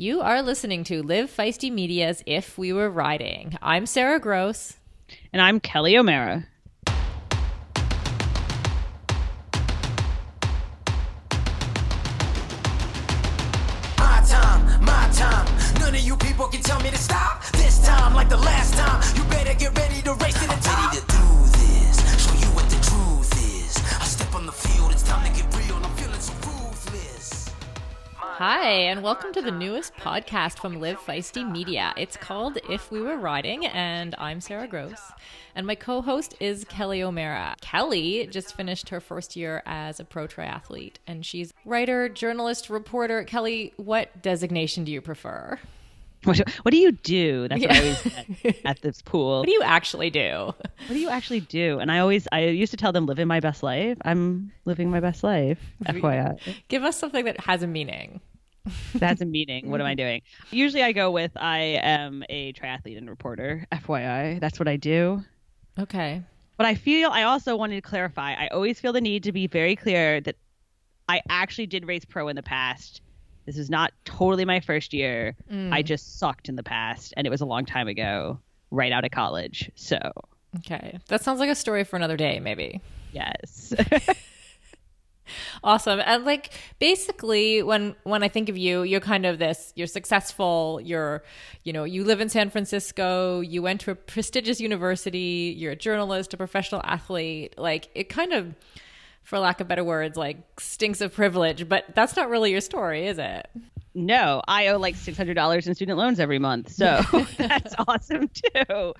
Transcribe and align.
You 0.00 0.20
are 0.20 0.42
listening 0.42 0.84
to 0.84 1.02
Live 1.02 1.28
Feisty 1.28 1.72
Media's 1.72 2.22
If 2.24 2.56
We 2.56 2.72
Were 2.72 2.88
Riding. 2.88 3.58
I'm 3.60 3.84
Sarah 3.84 4.20
Gross. 4.20 4.76
And 5.32 5.42
I'm 5.42 5.58
Kelly 5.58 5.98
O'Mara. 5.98 6.46
My 13.98 14.22
time, 14.24 14.84
my 14.84 15.10
time. 15.12 15.80
None 15.80 15.96
of 15.96 16.00
you 16.00 16.16
people 16.16 16.46
can 16.46 16.62
tell 16.62 16.80
me 16.80 16.90
to 16.90 16.96
stop. 16.96 17.27
Hi, 28.38 28.68
and 28.70 29.02
welcome 29.02 29.32
to 29.32 29.42
the 29.42 29.50
newest 29.50 29.94
podcast 29.94 30.60
from 30.60 30.80
Live 30.80 31.00
Feisty 31.00 31.44
Media. 31.44 31.92
It's 31.96 32.16
called 32.16 32.56
If 32.70 32.88
We 32.88 33.00
Were 33.00 33.16
Riding, 33.16 33.66
and 33.66 34.14
I'm 34.16 34.40
Sarah 34.40 34.68
Gross. 34.68 35.00
And 35.56 35.66
my 35.66 35.74
co 35.74 36.02
host 36.02 36.36
is 36.38 36.64
Kelly 36.66 37.02
O'Mara. 37.02 37.56
Kelly 37.60 38.28
just 38.28 38.54
finished 38.54 38.90
her 38.90 39.00
first 39.00 39.34
year 39.34 39.64
as 39.66 39.98
a 39.98 40.04
pro 40.04 40.28
triathlete, 40.28 40.98
and 41.04 41.26
she's 41.26 41.52
writer, 41.64 42.08
journalist, 42.08 42.70
reporter. 42.70 43.24
Kelly, 43.24 43.72
what 43.76 44.22
designation 44.22 44.84
do 44.84 44.92
you 44.92 45.00
prefer? 45.00 45.58
What, 46.24 46.38
what 46.62 46.70
do 46.70 46.78
you 46.78 46.92
do? 46.92 47.48
That's 47.48 47.60
what 47.60 47.72
I 47.72 47.78
always 47.78 48.02
get 48.42 48.60
at 48.64 48.82
this 48.82 49.02
pool. 49.02 49.40
What 49.40 49.46
do 49.46 49.52
you 49.52 49.62
actually 49.62 50.10
do? 50.10 50.52
What 50.54 50.88
do 50.88 50.98
you 50.98 51.08
actually 51.08 51.40
do? 51.40 51.78
And 51.78 51.90
I 51.90 51.98
always, 51.98 52.26
I 52.32 52.44
used 52.44 52.70
to 52.70 52.76
tell 52.76 52.92
them, 52.92 53.06
living 53.06 53.26
my 53.26 53.40
best 53.40 53.62
life. 53.62 53.98
I'm 54.04 54.52
living 54.64 54.90
my 54.90 55.00
best 55.00 55.22
life. 55.22 55.58
FYI. 55.84 56.38
Give 56.68 56.84
us 56.84 56.96
something 56.96 57.24
that 57.24 57.40
has 57.40 57.62
a 57.62 57.66
meaning. 57.66 58.20
That's 58.94 59.20
a 59.20 59.24
meeting. 59.26 59.70
What 59.70 59.80
am 59.80 59.86
I 59.86 59.94
doing? 59.94 60.22
Usually 60.50 60.82
I 60.82 60.92
go 60.92 61.10
with, 61.10 61.32
I 61.36 61.58
am 61.82 62.24
a 62.28 62.52
triathlete 62.52 62.96
and 62.98 63.08
reporter. 63.08 63.66
FYI. 63.72 64.40
That's 64.40 64.58
what 64.58 64.68
I 64.68 64.76
do. 64.76 65.22
Okay. 65.78 66.22
But 66.56 66.66
I 66.66 66.74
feel, 66.74 67.10
I 67.10 67.22
also 67.22 67.56
wanted 67.56 67.76
to 67.76 67.82
clarify, 67.88 68.34
I 68.34 68.48
always 68.48 68.80
feel 68.80 68.92
the 68.92 69.00
need 69.00 69.22
to 69.24 69.32
be 69.32 69.46
very 69.46 69.76
clear 69.76 70.20
that 70.22 70.36
I 71.08 71.22
actually 71.28 71.66
did 71.66 71.86
race 71.86 72.04
pro 72.04 72.28
in 72.28 72.36
the 72.36 72.42
past. 72.42 73.00
This 73.46 73.56
is 73.56 73.70
not 73.70 73.92
totally 74.04 74.44
my 74.44 74.60
first 74.60 74.92
year. 74.92 75.34
Mm. 75.50 75.72
I 75.72 75.82
just 75.82 76.18
sucked 76.18 76.48
in 76.48 76.56
the 76.56 76.62
past, 76.62 77.14
and 77.16 77.26
it 77.26 77.30
was 77.30 77.40
a 77.40 77.46
long 77.46 77.64
time 77.64 77.88
ago, 77.88 78.38
right 78.70 78.92
out 78.92 79.04
of 79.04 79.10
college. 79.10 79.70
So, 79.74 79.98
Okay. 80.58 80.98
That 81.08 81.22
sounds 81.22 81.40
like 81.40 81.50
a 81.50 81.54
story 81.54 81.84
for 81.84 81.96
another 81.96 82.16
day, 82.16 82.40
maybe. 82.40 82.80
yes. 83.12 83.72
Awesome. 85.64 86.00
And 86.04 86.24
like 86.24 86.50
basically 86.78 87.62
when 87.62 87.94
when 88.04 88.22
I 88.22 88.28
think 88.28 88.48
of 88.48 88.56
you, 88.56 88.82
you're 88.82 89.00
kind 89.00 89.26
of 89.26 89.38
this, 89.38 89.72
you're 89.76 89.86
successful, 89.86 90.80
you're 90.82 91.22
you 91.64 91.72
know, 91.72 91.84
you 91.84 92.04
live 92.04 92.20
in 92.20 92.28
San 92.28 92.50
Francisco, 92.50 93.40
you 93.40 93.62
went 93.62 93.80
to 93.82 93.90
a 93.90 93.94
prestigious 93.94 94.60
university, 94.60 95.54
you're 95.56 95.72
a 95.72 95.76
journalist, 95.76 96.34
a 96.34 96.36
professional 96.36 96.80
athlete. 96.84 97.54
Like 97.58 97.88
it 97.94 98.08
kind 98.08 98.32
of 98.32 98.54
for 99.22 99.38
lack 99.38 99.60
of 99.60 99.68
better 99.68 99.84
words, 99.84 100.16
like 100.16 100.38
stinks 100.58 101.00
of 101.00 101.12
privilege, 101.12 101.68
but 101.68 101.84
that's 101.94 102.16
not 102.16 102.30
really 102.30 102.50
your 102.50 102.62
story, 102.62 103.06
is 103.06 103.18
it? 103.18 103.46
no, 103.98 104.42
I 104.46 104.68
owe 104.68 104.78
like 104.78 104.94
$600 104.94 105.66
in 105.66 105.74
student 105.74 105.98
loans 105.98 106.20
every 106.20 106.38
month. 106.38 106.72
So 106.72 107.00
that's 107.36 107.74
awesome 107.86 108.28
too. 108.28 108.94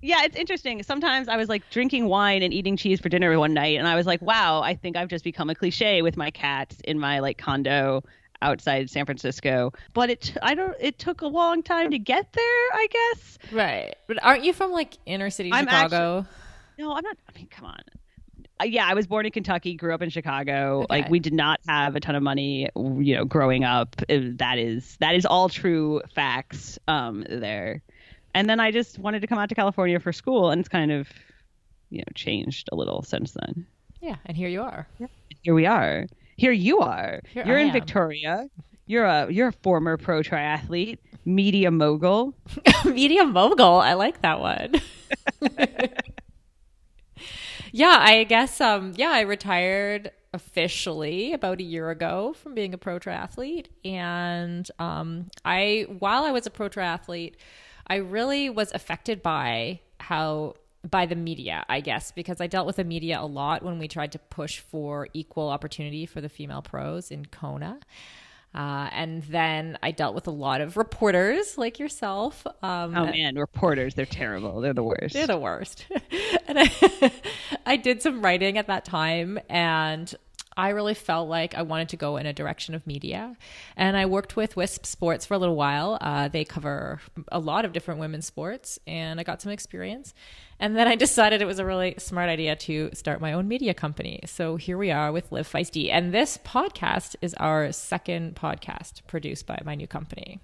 Yeah, 0.00 0.22
it's 0.24 0.36
interesting. 0.36 0.82
Sometimes 0.82 1.28
I 1.28 1.36
was 1.36 1.48
like 1.48 1.68
drinking 1.70 2.06
wine 2.06 2.42
and 2.42 2.54
eating 2.54 2.76
cheese 2.76 3.00
for 3.00 3.08
dinner 3.08 3.36
one 3.38 3.52
night, 3.52 3.78
and 3.78 3.88
I 3.88 3.96
was 3.96 4.06
like, 4.06 4.22
wow, 4.22 4.62
I 4.62 4.74
think 4.74 4.96
I've 4.96 5.08
just 5.08 5.24
become 5.24 5.50
a 5.50 5.54
cliche 5.54 6.02
with 6.02 6.16
my 6.16 6.30
cats 6.30 6.76
in 6.84 6.98
my 6.98 7.18
like 7.18 7.38
condo 7.38 8.04
outside 8.40 8.88
San 8.90 9.04
Francisco. 9.04 9.72
But 9.94 10.10
it, 10.10 10.34
I 10.42 10.54
don't, 10.54 10.76
it 10.80 10.98
took 10.98 11.22
a 11.22 11.26
long 11.26 11.62
time 11.62 11.90
to 11.90 11.98
get 11.98 12.32
there, 12.32 12.44
I 12.44 12.86
guess. 12.90 13.38
Right. 13.52 13.96
But 14.06 14.22
aren't 14.22 14.44
you 14.44 14.52
from 14.52 14.70
like 14.70 14.98
inner 15.06 15.30
city 15.30 15.50
I'm 15.52 15.64
Chicago? 15.64 16.24
No, 16.78 16.92
I'm 16.92 17.02
not. 17.02 17.16
I 17.28 17.36
mean, 17.36 17.48
come 17.50 17.66
on. 17.66 17.80
Uh, 18.60 18.64
yeah, 18.64 18.86
I 18.86 18.94
was 18.94 19.06
born 19.06 19.26
in 19.26 19.32
Kentucky, 19.32 19.74
grew 19.74 19.94
up 19.94 20.02
in 20.02 20.10
Chicago. 20.10 20.86
Like 20.88 21.08
we 21.08 21.18
did 21.20 21.32
not 21.32 21.60
have 21.68 21.94
a 21.96 22.00
ton 22.00 22.14
of 22.14 22.22
money, 22.22 22.68
you 22.76 23.14
know, 23.16 23.24
growing 23.24 23.64
up. 23.64 23.96
Uh, 24.08 24.18
That 24.36 24.58
is 24.58 24.96
that 25.00 25.14
is 25.14 25.26
all 25.26 25.48
true 25.48 26.02
facts 26.14 26.78
um 26.88 27.24
there. 27.28 27.82
And 28.34 28.48
then 28.48 28.60
I 28.60 28.70
just 28.70 28.98
wanted 28.98 29.20
to 29.20 29.26
come 29.26 29.38
out 29.38 29.48
to 29.48 29.54
California 29.54 29.98
for 30.00 30.12
school 30.12 30.50
and 30.50 30.60
it's 30.60 30.68
kind 30.68 30.92
of 30.92 31.08
you 31.90 31.98
know, 31.98 32.04
changed 32.14 32.68
a 32.72 32.76
little 32.76 33.02
since 33.02 33.32
then. 33.32 33.66
yeah, 34.00 34.16
and 34.26 34.36
here 34.36 34.48
you 34.48 34.62
are. 34.62 34.86
Here 35.42 35.54
we 35.54 35.66
are. 35.66 36.06
Here 36.36 36.52
you 36.52 36.80
are. 36.80 37.20
Here 37.32 37.44
you're 37.46 37.58
I 37.58 37.62
in 37.62 37.68
am. 37.68 37.72
Victoria. 37.72 38.48
You're 38.86 39.04
a 39.04 39.30
you're 39.30 39.48
a 39.48 39.52
former 39.52 39.96
pro 39.96 40.20
triathlete, 40.20 40.98
media 41.24 41.70
mogul. 41.70 42.34
Media 42.84 43.24
mogul. 43.24 43.76
I 43.80 43.94
like 43.94 44.22
that 44.22 44.40
one. 44.40 44.74
yeah, 47.72 47.96
I 48.00 48.24
guess 48.24 48.60
um 48.60 48.92
yeah, 48.96 49.10
I 49.10 49.20
retired 49.20 50.10
officially 50.34 51.32
about 51.32 51.58
a 51.60 51.62
year 51.62 51.90
ago 51.90 52.34
from 52.42 52.54
being 52.54 52.74
a 52.74 52.78
pro 52.78 52.98
triathlete 52.98 53.66
and 53.84 54.70
um 54.78 55.30
I 55.44 55.86
while 55.98 56.24
I 56.24 56.32
was 56.32 56.46
a 56.46 56.50
pro 56.50 56.68
triathlete, 56.68 57.34
I 57.90 57.96
really 57.96 58.50
was 58.50 58.72
affected 58.72 59.22
by 59.22 59.80
how 60.00 60.54
by 60.88 61.06
the 61.06 61.16
media, 61.16 61.64
I 61.68 61.80
guess, 61.80 62.12
because 62.12 62.40
I 62.40 62.46
dealt 62.46 62.66
with 62.66 62.76
the 62.76 62.84
media 62.84 63.20
a 63.20 63.26
lot 63.26 63.62
when 63.62 63.78
we 63.78 63.88
tried 63.88 64.12
to 64.12 64.18
push 64.18 64.60
for 64.60 65.08
equal 65.12 65.48
opportunity 65.48 66.06
for 66.06 66.20
the 66.20 66.28
female 66.28 66.62
pros 66.62 67.10
in 67.10 67.26
Kona. 67.26 67.80
Uh, 68.54 68.88
and 68.92 69.22
then 69.24 69.76
I 69.82 69.90
dealt 69.90 70.14
with 70.14 70.26
a 70.26 70.30
lot 70.32 70.60
of 70.60 70.76
reporters 70.76 71.58
like 71.58 71.78
yourself. 71.78 72.46
Um, 72.62 72.96
Oh 72.96 73.06
man, 73.06 73.34
reporters, 73.36 73.94
they're 73.94 74.06
terrible. 74.06 74.60
They're 74.60 74.72
the 74.72 74.82
worst. 74.82 75.12
they're 75.12 75.26
the 75.26 75.38
worst. 75.38 75.86
and 76.48 76.58
I, 76.58 77.12
I 77.66 77.76
did 77.76 78.00
some 78.00 78.22
writing 78.22 78.56
at 78.56 78.68
that 78.68 78.84
time, 78.84 79.38
and 79.50 80.14
I 80.58 80.70
really 80.70 80.94
felt 80.94 81.28
like 81.28 81.54
I 81.54 81.62
wanted 81.62 81.88
to 81.90 81.96
go 81.96 82.16
in 82.16 82.26
a 82.26 82.32
direction 82.32 82.74
of 82.74 82.84
media. 82.84 83.36
And 83.76 83.96
I 83.96 84.06
worked 84.06 84.34
with 84.34 84.56
Wisp 84.56 84.86
Sports 84.86 85.24
for 85.24 85.34
a 85.34 85.38
little 85.38 85.54
while. 85.54 85.98
Uh, 86.00 86.26
they 86.26 86.44
cover 86.44 87.00
a 87.28 87.38
lot 87.38 87.64
of 87.64 87.72
different 87.72 88.00
women's 88.00 88.26
sports, 88.26 88.76
and 88.84 89.20
I 89.20 89.22
got 89.22 89.40
some 89.40 89.52
experience. 89.52 90.14
And 90.58 90.76
then 90.76 90.88
I 90.88 90.96
decided 91.06 91.40
it 91.40 91.44
was 91.44 91.60
a 91.60 91.64
really 91.64 91.94
smart 91.98 92.28
idea 92.28 92.56
to 92.56 92.90
start 92.92 93.20
my 93.20 93.34
own 93.34 93.46
media 93.46 93.72
company. 93.72 94.18
So 94.26 94.56
here 94.56 94.76
we 94.76 94.90
are 94.90 95.12
with 95.12 95.30
Live 95.30 95.48
Feisty. 95.48 95.92
And 95.92 96.12
this 96.12 96.38
podcast 96.38 97.14
is 97.22 97.34
our 97.34 97.70
second 97.70 98.34
podcast 98.34 99.06
produced 99.06 99.46
by 99.46 99.60
my 99.64 99.76
new 99.76 99.86
company. 99.86 100.40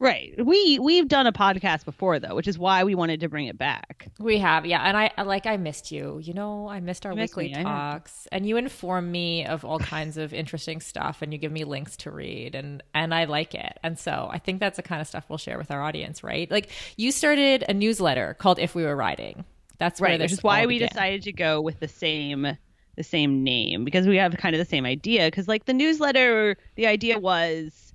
Right. 0.00 0.34
We 0.44 0.78
we've 0.78 1.08
done 1.08 1.26
a 1.26 1.32
podcast 1.32 1.84
before 1.84 2.20
though, 2.20 2.36
which 2.36 2.46
is 2.46 2.56
why 2.56 2.84
we 2.84 2.94
wanted 2.94 3.20
to 3.20 3.28
bring 3.28 3.46
it 3.46 3.58
back. 3.58 4.08
We 4.20 4.38
have, 4.38 4.64
yeah, 4.64 4.82
and 4.82 4.96
I 4.96 5.22
like 5.22 5.46
I 5.46 5.56
missed 5.56 5.90
you. 5.90 6.20
You 6.22 6.34
know, 6.34 6.68
I 6.68 6.78
missed 6.78 7.04
our 7.04 7.14
missed 7.14 7.36
weekly 7.36 7.54
me, 7.54 7.64
talks, 7.64 8.28
and 8.30 8.46
you 8.46 8.56
inform 8.56 9.10
me 9.10 9.44
of 9.44 9.64
all 9.64 9.80
kinds 9.80 10.16
of 10.16 10.32
interesting 10.32 10.80
stuff, 10.80 11.20
and 11.20 11.32
you 11.32 11.38
give 11.38 11.50
me 11.50 11.64
links 11.64 11.96
to 11.98 12.12
read, 12.12 12.54
and 12.54 12.80
and 12.94 13.12
I 13.12 13.24
like 13.24 13.54
it, 13.54 13.78
and 13.82 13.98
so 13.98 14.28
I 14.30 14.38
think 14.38 14.60
that's 14.60 14.76
the 14.76 14.84
kind 14.84 15.00
of 15.00 15.08
stuff 15.08 15.24
we'll 15.28 15.38
share 15.38 15.58
with 15.58 15.72
our 15.72 15.82
audience, 15.82 16.22
right? 16.22 16.48
Like 16.48 16.70
you 16.96 17.10
started 17.10 17.64
a 17.68 17.74
newsletter 17.74 18.34
called 18.38 18.60
If 18.60 18.76
We 18.76 18.84
Were 18.84 18.96
Riding. 18.96 19.44
That's 19.78 20.00
Right, 20.00 20.18
this 20.18 20.30
which 20.30 20.38
is 20.38 20.44
why 20.44 20.66
we 20.66 20.74
began. 20.74 20.88
decided 20.88 21.22
to 21.22 21.32
go 21.32 21.60
with 21.60 21.80
the 21.80 21.88
same 21.88 22.56
the 22.96 23.04
same 23.04 23.44
name 23.44 23.84
because 23.84 24.08
we 24.08 24.16
have 24.16 24.36
kind 24.36 24.54
of 24.56 24.58
the 24.58 24.64
same 24.64 24.84
idea 24.84 25.26
because 25.28 25.46
like 25.46 25.66
the 25.66 25.72
newsletter 25.72 26.56
the 26.74 26.86
idea 26.88 27.16
was 27.16 27.87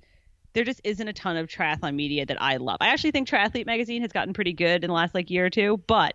there 0.54 0.64
just 0.64 0.80
isn't 0.84 1.06
a 1.06 1.12
ton 1.12 1.36
of 1.36 1.48
triathlon 1.48 1.94
media 1.94 2.24
that 2.26 2.40
I 2.40 2.56
love. 2.56 2.78
I 2.80 2.88
actually 2.88 3.10
think 3.10 3.28
Triathlete 3.28 3.66
magazine 3.66 4.02
has 4.02 4.12
gotten 4.12 4.32
pretty 4.32 4.52
good 4.52 4.82
in 4.84 4.88
the 4.88 4.94
last 4.94 5.14
like 5.14 5.30
year 5.30 5.46
or 5.46 5.50
two, 5.50 5.82
but 5.86 6.14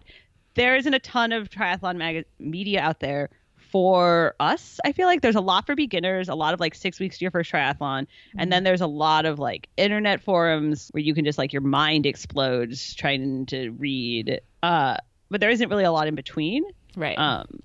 there 0.56 0.76
isn't 0.76 0.94
a 0.94 1.00
ton 1.00 1.32
of 1.32 1.50
triathlon 1.50 1.98
mag- 1.98 2.26
media 2.40 2.82
out 2.82 3.00
there 3.00 3.30
for 3.72 4.36
us. 4.40 4.80
I 4.84 4.94
feel 4.94 5.06
like 5.06 5.22
there's 5.22 5.36
a 5.36 5.42
lot 5.42 5.66
for 5.68 5.76
beginners, 5.76 6.28
a 6.28 6.36
lot 6.36 6.54
of 6.54 6.60
like 6.60 6.74
6 6.74 7.00
weeks 7.00 7.20
to 7.20 7.24
your 7.26 7.32
first 7.32 7.52
triathlon, 7.52 8.08
and 8.38 8.52
then 8.52 8.64
there's 8.64 8.82
a 8.82 8.88
lot 8.88 9.26
of 9.26 9.38
like 9.38 9.68
internet 9.78 10.22
forums 10.24 10.90
where 10.92 11.04
you 11.04 11.14
can 11.14 11.24
just 11.24 11.38
like 11.38 11.54
your 11.54 11.62
mind 11.62 12.06
explodes 12.08 12.96
trying 12.96 13.46
to 13.48 13.70
read 13.72 14.42
uh 14.64 14.98
but 15.30 15.40
there 15.40 15.52
isn't 15.52 15.70
really 15.70 15.84
a 15.84 15.92
lot 15.92 16.08
in 16.08 16.16
between. 16.16 16.64
right? 16.96 17.18
Um, 17.20 17.60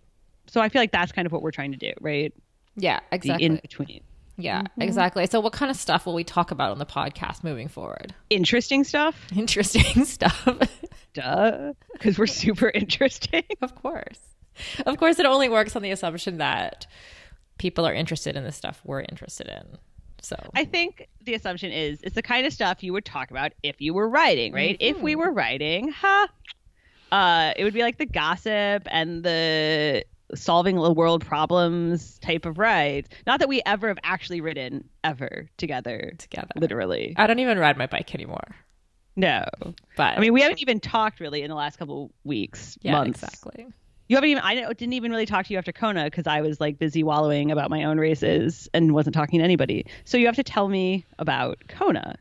so 0.46 0.60
I 0.60 0.68
feel 0.68 0.82
like 0.82 0.92
that's 0.92 1.12
kind 1.12 1.24
of 1.24 1.32
what 1.32 1.40
we're 1.40 1.50
trying 1.52 1.72
to 1.72 1.78
do, 1.78 1.92
right? 2.02 2.34
yeah, 2.76 3.00
The 3.10 3.16
exactly. 3.16 3.46
in 3.46 3.56
between. 3.56 4.02
Yeah, 4.36 4.62
exactly. 4.78 5.26
So, 5.26 5.40
what 5.40 5.52
kind 5.52 5.70
of 5.70 5.76
stuff 5.76 6.06
will 6.06 6.14
we 6.14 6.24
talk 6.24 6.50
about 6.50 6.70
on 6.72 6.78
the 6.78 6.86
podcast 6.86 7.44
moving 7.44 7.68
forward? 7.68 8.14
Interesting 8.30 8.84
stuff, 8.84 9.16
Interesting 9.36 10.04
stuff. 10.04 10.48
duh, 11.12 11.72
because 11.92 12.18
we're 12.18 12.26
super 12.26 12.68
interesting. 12.70 13.44
Of 13.62 13.74
course. 13.74 14.18
Of 14.86 14.98
course, 14.98 15.18
it 15.18 15.26
only 15.26 15.48
works 15.48 15.74
on 15.76 15.82
the 15.82 15.90
assumption 15.90 16.38
that 16.38 16.86
people 17.58 17.86
are 17.86 17.94
interested 17.94 18.36
in 18.36 18.44
the 18.44 18.52
stuff 18.52 18.80
we're 18.84 19.00
interested 19.02 19.48
in. 19.48 19.78
So, 20.22 20.36
I 20.54 20.64
think 20.64 21.08
the 21.22 21.34
assumption 21.34 21.70
is 21.70 22.00
it's 22.02 22.14
the 22.14 22.22
kind 22.22 22.46
of 22.46 22.52
stuff 22.52 22.82
you 22.82 22.92
would 22.92 23.04
talk 23.04 23.30
about 23.30 23.52
if 23.62 23.80
you 23.80 23.94
were 23.94 24.08
writing, 24.08 24.52
right? 24.52 24.76
If 24.80 25.00
we 25.00 25.16
were 25.16 25.30
writing, 25.30 25.90
huh? 25.90 26.26
Uh, 27.12 27.52
it 27.56 27.62
would 27.62 27.74
be 27.74 27.82
like 27.82 27.98
the 27.98 28.06
gossip 28.06 28.88
and 28.90 29.22
the 29.22 30.04
solving 30.34 30.76
the 30.76 30.92
world 30.92 31.24
problems 31.24 32.18
type 32.20 32.46
of 32.46 32.58
rides. 32.58 33.08
Not 33.26 33.40
that 33.40 33.48
we 33.48 33.62
ever 33.66 33.88
have 33.88 33.98
actually 34.02 34.40
ridden 34.40 34.88
ever 35.02 35.48
together, 35.56 36.12
Together. 36.18 36.48
literally. 36.56 37.14
I 37.16 37.26
don't 37.26 37.38
even 37.38 37.58
ride 37.58 37.76
my 37.78 37.86
bike 37.86 38.14
anymore. 38.14 38.54
No, 39.16 39.44
But 39.96 40.16
I 40.18 40.20
mean 40.20 40.32
we 40.32 40.42
haven't 40.42 40.60
even 40.60 40.80
talked 40.80 41.20
really 41.20 41.42
in 41.42 41.48
the 41.48 41.54
last 41.54 41.78
couple 41.78 42.10
weeks, 42.24 42.76
yeah, 42.82 42.92
months. 42.92 43.22
exactly. 43.22 43.66
You 44.08 44.16
haven't 44.16 44.28
even. 44.30 44.42
I 44.42 44.72
didn't 44.74 44.92
even 44.92 45.10
really 45.12 45.24
talk 45.24 45.46
to 45.46 45.52
you 45.52 45.58
after 45.58 45.72
Kona 45.72 46.04
because 46.04 46.26
I 46.26 46.42
was 46.42 46.60
like 46.60 46.78
busy 46.78 47.02
wallowing 47.02 47.50
about 47.50 47.70
my 47.70 47.84
own 47.84 47.98
races 47.98 48.68
and 48.74 48.92
wasn't 48.92 49.14
talking 49.14 49.38
to 49.38 49.44
anybody. 49.44 49.86
So 50.04 50.18
you 50.18 50.26
have 50.26 50.36
to 50.36 50.42
tell 50.42 50.68
me 50.68 51.06
about 51.18 51.58
Kona. 51.68 52.16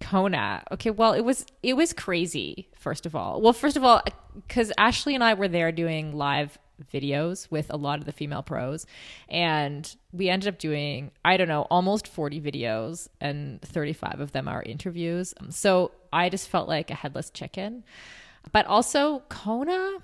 Kona. 0.00 0.64
Okay, 0.72 0.90
well, 0.90 1.12
it 1.12 1.20
was 1.20 1.46
it 1.62 1.74
was 1.74 1.92
crazy. 1.92 2.68
First 2.74 3.06
of 3.06 3.14
all, 3.14 3.40
well, 3.40 3.52
first 3.52 3.76
of 3.76 3.84
all, 3.84 4.02
because 4.34 4.72
Ashley 4.78 5.14
and 5.14 5.22
I 5.22 5.34
were 5.34 5.46
there 5.46 5.70
doing 5.70 6.16
live 6.16 6.58
videos 6.92 7.50
with 7.50 7.70
a 7.70 7.76
lot 7.76 7.98
of 7.98 8.04
the 8.04 8.12
female 8.12 8.42
pros, 8.42 8.86
and 9.28 9.96
we 10.12 10.28
ended 10.28 10.48
up 10.48 10.58
doing 10.58 11.10
I 11.24 11.36
don't 11.36 11.48
know 11.48 11.62
almost 11.70 12.08
forty 12.08 12.40
videos, 12.40 13.08
and 13.20 13.60
thirty 13.62 13.92
five 13.92 14.20
of 14.20 14.32
them 14.32 14.48
are 14.48 14.62
interviews. 14.62 15.34
Um, 15.40 15.50
so 15.50 15.92
I 16.12 16.28
just 16.28 16.48
felt 16.48 16.68
like 16.68 16.90
a 16.90 16.94
headless 16.94 17.30
chicken. 17.30 17.84
But 18.52 18.66
also, 18.66 19.22
Kona 19.28 19.98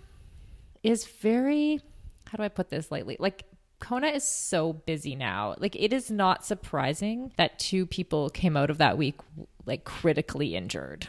is 0.83 1.07
very 1.07 1.81
how 2.29 2.37
do 2.37 2.43
I 2.43 2.49
put 2.49 2.71
this 2.71 2.91
lightly? 2.91 3.17
Like 3.19 3.45
Kona 3.79 4.09
is 4.09 4.25
so 4.25 4.73
busy 4.73 5.15
now. 5.15 5.55
Like 5.59 5.77
it 5.77 5.93
is 5.93 6.11
not 6.11 6.45
surprising 6.45 7.33
that 7.37 7.59
two 7.59 7.87
people 7.87 8.31
came 8.31 8.57
out 8.57 8.71
of 8.71 8.79
that 8.79 8.99
week 8.99 9.17
like 9.65 9.85
critically 9.85 10.57
injured. 10.57 11.09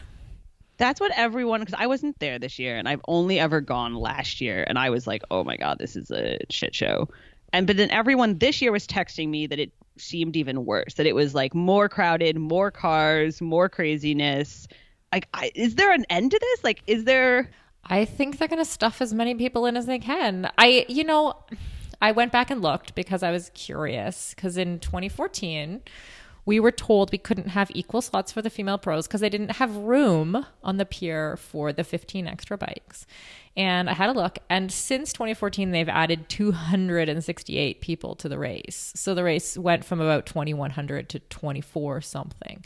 That's 0.78 1.00
what 1.00 1.12
everyone 1.16 1.60
because 1.60 1.74
I 1.76 1.86
wasn't 1.86 2.18
there 2.18 2.38
this 2.38 2.58
year 2.58 2.76
and 2.76 2.88
I've 2.88 3.02
only 3.06 3.38
ever 3.38 3.60
gone 3.60 3.94
last 3.94 4.40
year 4.40 4.64
and 4.66 4.78
I 4.78 4.90
was 4.90 5.06
like, 5.06 5.22
oh 5.30 5.44
my 5.44 5.56
god, 5.56 5.78
this 5.78 5.96
is 5.96 6.10
a 6.10 6.38
shit 6.50 6.74
show. 6.74 7.08
And 7.52 7.66
but 7.66 7.76
then 7.76 7.90
everyone 7.90 8.38
this 8.38 8.62
year 8.62 8.72
was 8.72 8.86
texting 8.86 9.28
me 9.28 9.46
that 9.46 9.58
it 9.58 9.72
seemed 10.00 10.36
even 10.36 10.64
worse. 10.64 10.94
That 10.94 11.06
it 11.06 11.14
was 11.14 11.34
like 11.34 11.54
more 11.54 11.88
crowded, 11.88 12.36
more 12.38 12.70
cars, 12.70 13.40
more 13.40 13.68
craziness. 13.68 14.68
Like, 15.12 15.28
I, 15.34 15.50
is 15.54 15.74
there 15.74 15.92
an 15.92 16.04
end 16.10 16.30
to 16.32 16.38
this? 16.38 16.64
Like, 16.64 16.82
is 16.86 17.04
there? 17.04 17.50
I 17.84 18.04
think 18.04 18.38
they're 18.38 18.48
going 18.48 18.62
to 18.62 18.70
stuff 18.70 19.00
as 19.00 19.14
many 19.14 19.34
people 19.34 19.66
in 19.66 19.76
as 19.76 19.86
they 19.86 19.98
can. 19.98 20.50
I, 20.58 20.84
you 20.88 21.04
know, 21.04 21.34
I 22.02 22.12
went 22.12 22.32
back 22.32 22.50
and 22.50 22.60
looked 22.60 22.94
because 22.94 23.22
I 23.22 23.30
was 23.30 23.50
curious. 23.54 24.34
Because 24.34 24.58
in 24.58 24.78
2014, 24.80 25.80
we 26.48 26.58
were 26.58 26.72
told 26.72 27.12
we 27.12 27.18
couldn't 27.18 27.48
have 27.48 27.70
equal 27.74 28.00
slots 28.00 28.32
for 28.32 28.40
the 28.40 28.48
female 28.48 28.78
pros 28.78 29.06
because 29.06 29.20
they 29.20 29.28
didn't 29.28 29.56
have 29.56 29.76
room 29.76 30.46
on 30.64 30.78
the 30.78 30.86
pier 30.86 31.36
for 31.36 31.74
the 31.74 31.84
15 31.84 32.26
extra 32.26 32.56
bikes. 32.56 33.04
And 33.54 33.90
I 33.90 33.92
had 33.92 34.08
a 34.08 34.14
look, 34.14 34.38
and 34.48 34.72
since 34.72 35.12
2014, 35.12 35.72
they've 35.72 35.90
added 35.90 36.30
268 36.30 37.82
people 37.82 38.14
to 38.14 38.30
the 38.30 38.38
race. 38.38 38.94
So 38.96 39.14
the 39.14 39.24
race 39.24 39.58
went 39.58 39.84
from 39.84 40.00
about 40.00 40.24
2,100 40.24 41.10
to 41.10 41.18
24 41.18 42.00
something, 42.00 42.64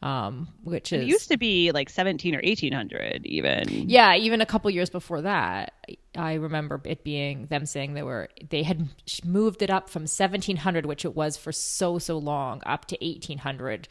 um, 0.00 0.48
which 0.62 0.92
is 0.92 1.02
It 1.02 1.08
used 1.08 1.28
to 1.30 1.36
be 1.36 1.72
like 1.72 1.90
17 1.90 2.34
or 2.34 2.38
1800 2.38 3.26
even. 3.26 3.88
yeah, 3.88 4.14
even 4.14 4.40
a 4.40 4.46
couple 4.46 4.70
years 4.70 4.90
before 4.90 5.22
that, 5.22 5.72
I 6.16 6.34
remember 6.34 6.80
it 6.84 7.02
being 7.02 7.46
them 7.46 7.66
saying 7.66 7.94
they 7.94 8.02
were 8.02 8.28
they 8.48 8.62
had 8.62 8.88
moved 9.24 9.62
it 9.62 9.70
up 9.70 9.90
from 9.90 10.02
1700, 10.02 10.86
which 10.86 11.04
it 11.04 11.16
was 11.16 11.36
for 11.36 11.50
so 11.50 11.98
so 11.98 12.16
long, 12.18 12.62
up 12.64 12.84
to 12.86 12.98
1800. 13.00 13.88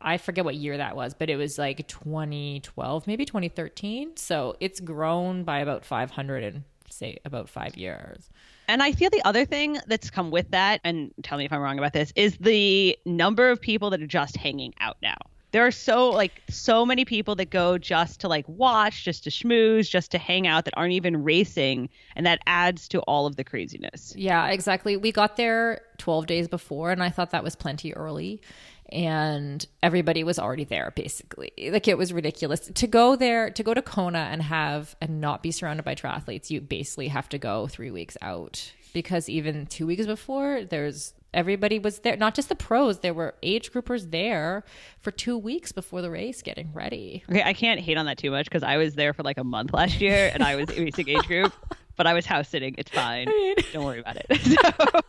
i 0.00 0.16
forget 0.16 0.44
what 0.44 0.54
year 0.54 0.76
that 0.76 0.94
was, 0.94 1.14
but 1.14 1.28
it 1.28 1.36
was 1.36 1.58
like 1.58 1.86
2012, 1.88 3.06
maybe 3.06 3.24
2013. 3.24 4.16
So 4.16 4.56
it's 4.60 4.80
grown 4.80 5.42
by 5.42 5.58
about 5.58 5.84
500 5.84 6.44
in 6.44 6.64
say 6.88 7.18
about 7.24 7.48
five 7.48 7.76
years. 7.76 8.30
And 8.68 8.82
I 8.82 8.92
feel 8.92 9.10
the 9.10 9.24
other 9.24 9.44
thing 9.44 9.78
that's 9.86 10.10
come 10.10 10.30
with 10.30 10.50
that, 10.50 10.80
and 10.84 11.12
tell 11.22 11.38
me 11.38 11.44
if 11.44 11.52
I'm 11.52 11.60
wrong 11.60 11.78
about 11.78 11.92
this, 11.92 12.12
is 12.16 12.36
the 12.38 12.98
number 13.04 13.50
of 13.50 13.60
people 13.60 13.90
that 13.90 14.02
are 14.02 14.06
just 14.06 14.36
hanging 14.36 14.74
out 14.80 14.96
now. 15.02 15.16
There 15.52 15.64
are 15.64 15.70
so 15.70 16.10
like 16.10 16.42
so 16.50 16.84
many 16.84 17.04
people 17.04 17.34
that 17.36 17.50
go 17.50 17.78
just 17.78 18.20
to 18.20 18.28
like 18.28 18.44
watch, 18.48 19.04
just 19.04 19.24
to 19.24 19.30
schmooze, 19.30 19.88
just 19.88 20.10
to 20.10 20.18
hang 20.18 20.46
out 20.46 20.64
that 20.66 20.74
aren't 20.76 20.92
even 20.92 21.22
racing, 21.22 21.88
and 22.14 22.26
that 22.26 22.40
adds 22.46 22.88
to 22.88 23.00
all 23.02 23.26
of 23.26 23.36
the 23.36 23.44
craziness. 23.44 24.12
Yeah, 24.16 24.48
exactly. 24.48 24.96
We 24.96 25.12
got 25.12 25.36
there 25.36 25.80
12 25.98 26.26
days 26.26 26.48
before, 26.48 26.90
and 26.90 27.02
I 27.02 27.08
thought 27.08 27.30
that 27.30 27.44
was 27.44 27.56
plenty 27.56 27.94
early. 27.94 28.42
And 28.90 29.66
everybody 29.82 30.22
was 30.22 30.38
already 30.38 30.64
there, 30.64 30.92
basically. 30.94 31.52
Like 31.70 31.88
it 31.88 31.98
was 31.98 32.12
ridiculous 32.12 32.60
to 32.60 32.86
go 32.86 33.16
there, 33.16 33.50
to 33.50 33.62
go 33.62 33.74
to 33.74 33.82
Kona 33.82 34.28
and 34.30 34.40
have 34.42 34.94
and 35.00 35.20
not 35.20 35.42
be 35.42 35.50
surrounded 35.50 35.84
by 35.84 35.94
triathletes. 35.94 36.50
You 36.50 36.60
basically 36.60 37.08
have 37.08 37.28
to 37.30 37.38
go 37.38 37.66
three 37.66 37.90
weeks 37.90 38.16
out 38.22 38.72
because 38.92 39.28
even 39.28 39.66
two 39.66 39.86
weeks 39.86 40.06
before, 40.06 40.64
there's 40.64 41.14
everybody 41.34 41.78
was 41.78 41.98
there. 42.00 42.16
Not 42.16 42.34
just 42.34 42.48
the 42.48 42.54
pros, 42.54 43.00
there 43.00 43.14
were 43.14 43.34
age 43.42 43.72
groupers 43.72 44.10
there 44.10 44.64
for 45.00 45.10
two 45.10 45.36
weeks 45.36 45.70
before 45.72 46.02
the 46.02 46.10
race, 46.10 46.42
getting 46.42 46.72
ready. 46.72 47.22
Okay, 47.28 47.42
I 47.42 47.52
can't 47.52 47.78
hate 47.78 47.98
on 47.98 48.06
that 48.06 48.18
too 48.18 48.30
much 48.30 48.46
because 48.46 48.62
I 48.62 48.78
was 48.78 48.94
there 48.94 49.12
for 49.12 49.22
like 49.22 49.38
a 49.38 49.44
month 49.44 49.72
last 49.72 50.00
year, 50.00 50.30
and 50.32 50.42
I 50.42 50.56
was 50.56 50.70
a 50.70 50.74
basic 50.74 51.08
age 51.08 51.26
group, 51.26 51.52
but 51.96 52.06
I 52.06 52.14
was 52.14 52.24
house 52.24 52.48
sitting. 52.48 52.74
It's 52.78 52.90
fine. 52.90 53.28
Don't 53.72 53.84
worry 53.84 54.00
about 54.00 54.16
it. 54.16 54.40
So, 54.40 55.00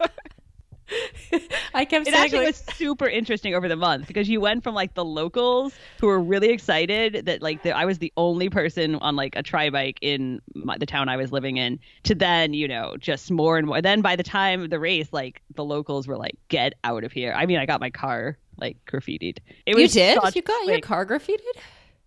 I 1.73 1.85
kept 1.85 2.07
it 2.07 2.13
saying, 2.13 2.23
actually 2.23 2.39
like, 2.39 2.47
was 2.47 2.63
super 2.75 3.07
interesting 3.07 3.53
over 3.53 3.67
the 3.67 3.75
month 3.75 4.07
because 4.07 4.29
you 4.29 4.39
went 4.39 4.63
from 4.63 4.73
like 4.73 4.93
the 4.93 5.05
locals 5.05 5.73
who 5.99 6.07
were 6.07 6.19
really 6.19 6.49
excited 6.49 7.25
that 7.25 7.41
like 7.41 7.63
the, 7.63 7.71
I 7.71 7.85
was 7.85 7.99
the 7.99 8.11
only 8.17 8.49
person 8.49 8.95
on 8.95 9.15
like 9.15 9.35
a 9.35 9.43
tri 9.43 9.69
bike 9.69 9.97
in 10.01 10.41
my, 10.55 10.77
the 10.77 10.85
town 10.85 11.09
I 11.09 11.17
was 11.17 11.31
living 11.31 11.57
in 11.57 11.79
to 12.03 12.15
then 12.15 12.53
you 12.53 12.67
know 12.67 12.95
just 12.99 13.31
more 13.31 13.57
and 13.57 13.67
more. 13.67 13.81
Then 13.81 14.01
by 14.01 14.15
the 14.15 14.23
time 14.23 14.63
of 14.63 14.69
the 14.69 14.79
race, 14.79 15.11
like 15.11 15.41
the 15.55 15.63
locals 15.63 16.07
were 16.07 16.17
like, 16.17 16.37
"Get 16.47 16.73
out 16.83 17.03
of 17.03 17.11
here!" 17.11 17.33
I 17.33 17.45
mean, 17.45 17.57
I 17.57 17.65
got 17.65 17.81
my 17.81 17.89
car 17.89 18.37
like 18.57 18.77
graffitied. 18.85 19.37
It 19.65 19.77
you 19.77 19.87
did? 19.87 20.21
such, 20.21 20.35
You 20.35 20.41
got 20.41 20.65
your 20.65 20.79
car 20.79 21.05
graffitied? 21.05 21.39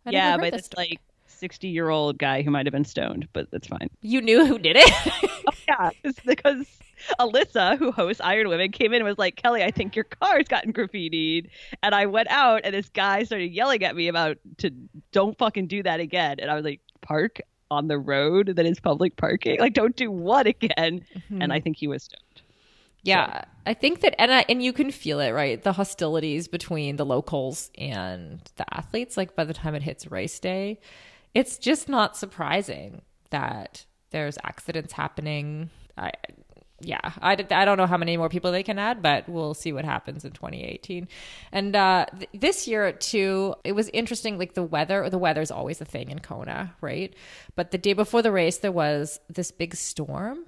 I 0.06 0.10
yeah, 0.10 0.36
by 0.36 0.50
this 0.50 0.66
story. 0.66 0.88
like 0.90 1.00
sixty 1.26 1.68
year 1.68 1.88
old 1.88 2.18
guy 2.18 2.42
who 2.42 2.50
might 2.50 2.66
have 2.66 2.72
been 2.72 2.84
stoned, 2.84 3.28
but 3.32 3.50
that's 3.50 3.66
fine. 3.66 3.90
You 4.02 4.20
knew 4.20 4.46
who 4.46 4.58
did 4.58 4.76
it? 4.76 4.90
Oh, 5.46 5.52
yeah, 5.66 5.90
because 6.26 6.66
Alyssa, 7.18 7.78
who 7.78 7.92
hosts 7.92 8.20
Iron 8.20 8.48
Women, 8.48 8.72
came 8.72 8.92
in 8.92 8.96
and 8.96 9.04
was 9.04 9.18
like, 9.18 9.36
Kelly, 9.36 9.62
I 9.62 9.70
think 9.70 9.94
your 9.96 10.04
car's 10.04 10.48
gotten 10.48 10.72
graffitied. 10.72 11.50
And 11.82 11.94
I 11.94 12.06
went 12.06 12.28
out 12.28 12.62
and 12.64 12.74
this 12.74 12.88
guy 12.88 13.22
started 13.24 13.52
yelling 13.52 13.82
at 13.82 13.96
me 13.96 14.08
about 14.08 14.38
to 14.58 14.70
don't 15.12 15.36
fucking 15.38 15.66
do 15.66 15.82
that 15.82 16.00
again. 16.00 16.40
And 16.40 16.50
I 16.50 16.54
was 16.54 16.64
like, 16.64 16.80
park 17.00 17.40
on 17.70 17.88
the 17.88 17.98
road 17.98 18.54
that 18.56 18.66
is 18.66 18.80
public 18.80 19.16
parking. 19.16 19.60
Like, 19.60 19.74
don't 19.74 19.96
do 19.96 20.10
what 20.10 20.46
again? 20.46 21.04
Mm-hmm. 21.14 21.42
And 21.42 21.52
I 21.52 21.60
think 21.60 21.76
he 21.76 21.86
was 21.86 22.04
stoned. 22.04 22.22
Yeah, 23.02 23.44
I 23.64 23.72
think 23.72 24.00
that, 24.00 24.14
and 24.20 24.30
I, 24.30 24.44
and 24.48 24.62
you 24.62 24.74
can 24.74 24.90
feel 24.90 25.20
it, 25.20 25.30
right? 25.30 25.62
The 25.62 25.72
hostilities 25.72 26.48
between 26.48 26.96
the 26.96 27.06
locals 27.06 27.70
and 27.78 28.42
the 28.56 28.74
athletes. 28.76 29.16
Like 29.16 29.34
by 29.34 29.44
the 29.44 29.54
time 29.54 29.74
it 29.74 29.82
hits 29.82 30.10
race 30.10 30.38
day, 30.38 30.80
it's 31.32 31.56
just 31.56 31.88
not 31.88 32.16
surprising 32.16 33.00
that 33.30 33.86
there's 34.10 34.36
accidents 34.42 34.92
happening. 34.92 35.70
I, 35.96 36.12
yeah, 36.80 37.12
I, 37.20 37.32
I 37.50 37.64
don't 37.64 37.76
know 37.76 37.86
how 37.86 37.96
many 37.96 38.16
more 38.16 38.28
people 38.28 38.52
they 38.52 38.62
can 38.62 38.78
add, 38.78 39.02
but 39.02 39.28
we'll 39.28 39.54
see 39.54 39.72
what 39.72 39.84
happens 39.84 40.24
in 40.24 40.32
2018. 40.32 41.08
And 41.52 41.76
uh, 41.76 42.06
th- 42.18 42.30
this 42.34 42.66
year 42.66 42.92
too, 42.92 43.54
it 43.64 43.72
was 43.72 43.88
interesting. 43.90 44.38
Like 44.38 44.54
the 44.54 44.62
weather, 44.62 45.08
the 45.10 45.18
weather 45.18 45.40
is 45.40 45.50
always 45.50 45.80
a 45.80 45.84
thing 45.84 46.10
in 46.10 46.20
Kona, 46.20 46.74
right? 46.80 47.14
But 47.54 47.70
the 47.70 47.78
day 47.78 47.92
before 47.92 48.22
the 48.22 48.32
race, 48.32 48.58
there 48.58 48.72
was 48.72 49.20
this 49.28 49.50
big 49.50 49.74
storm, 49.74 50.46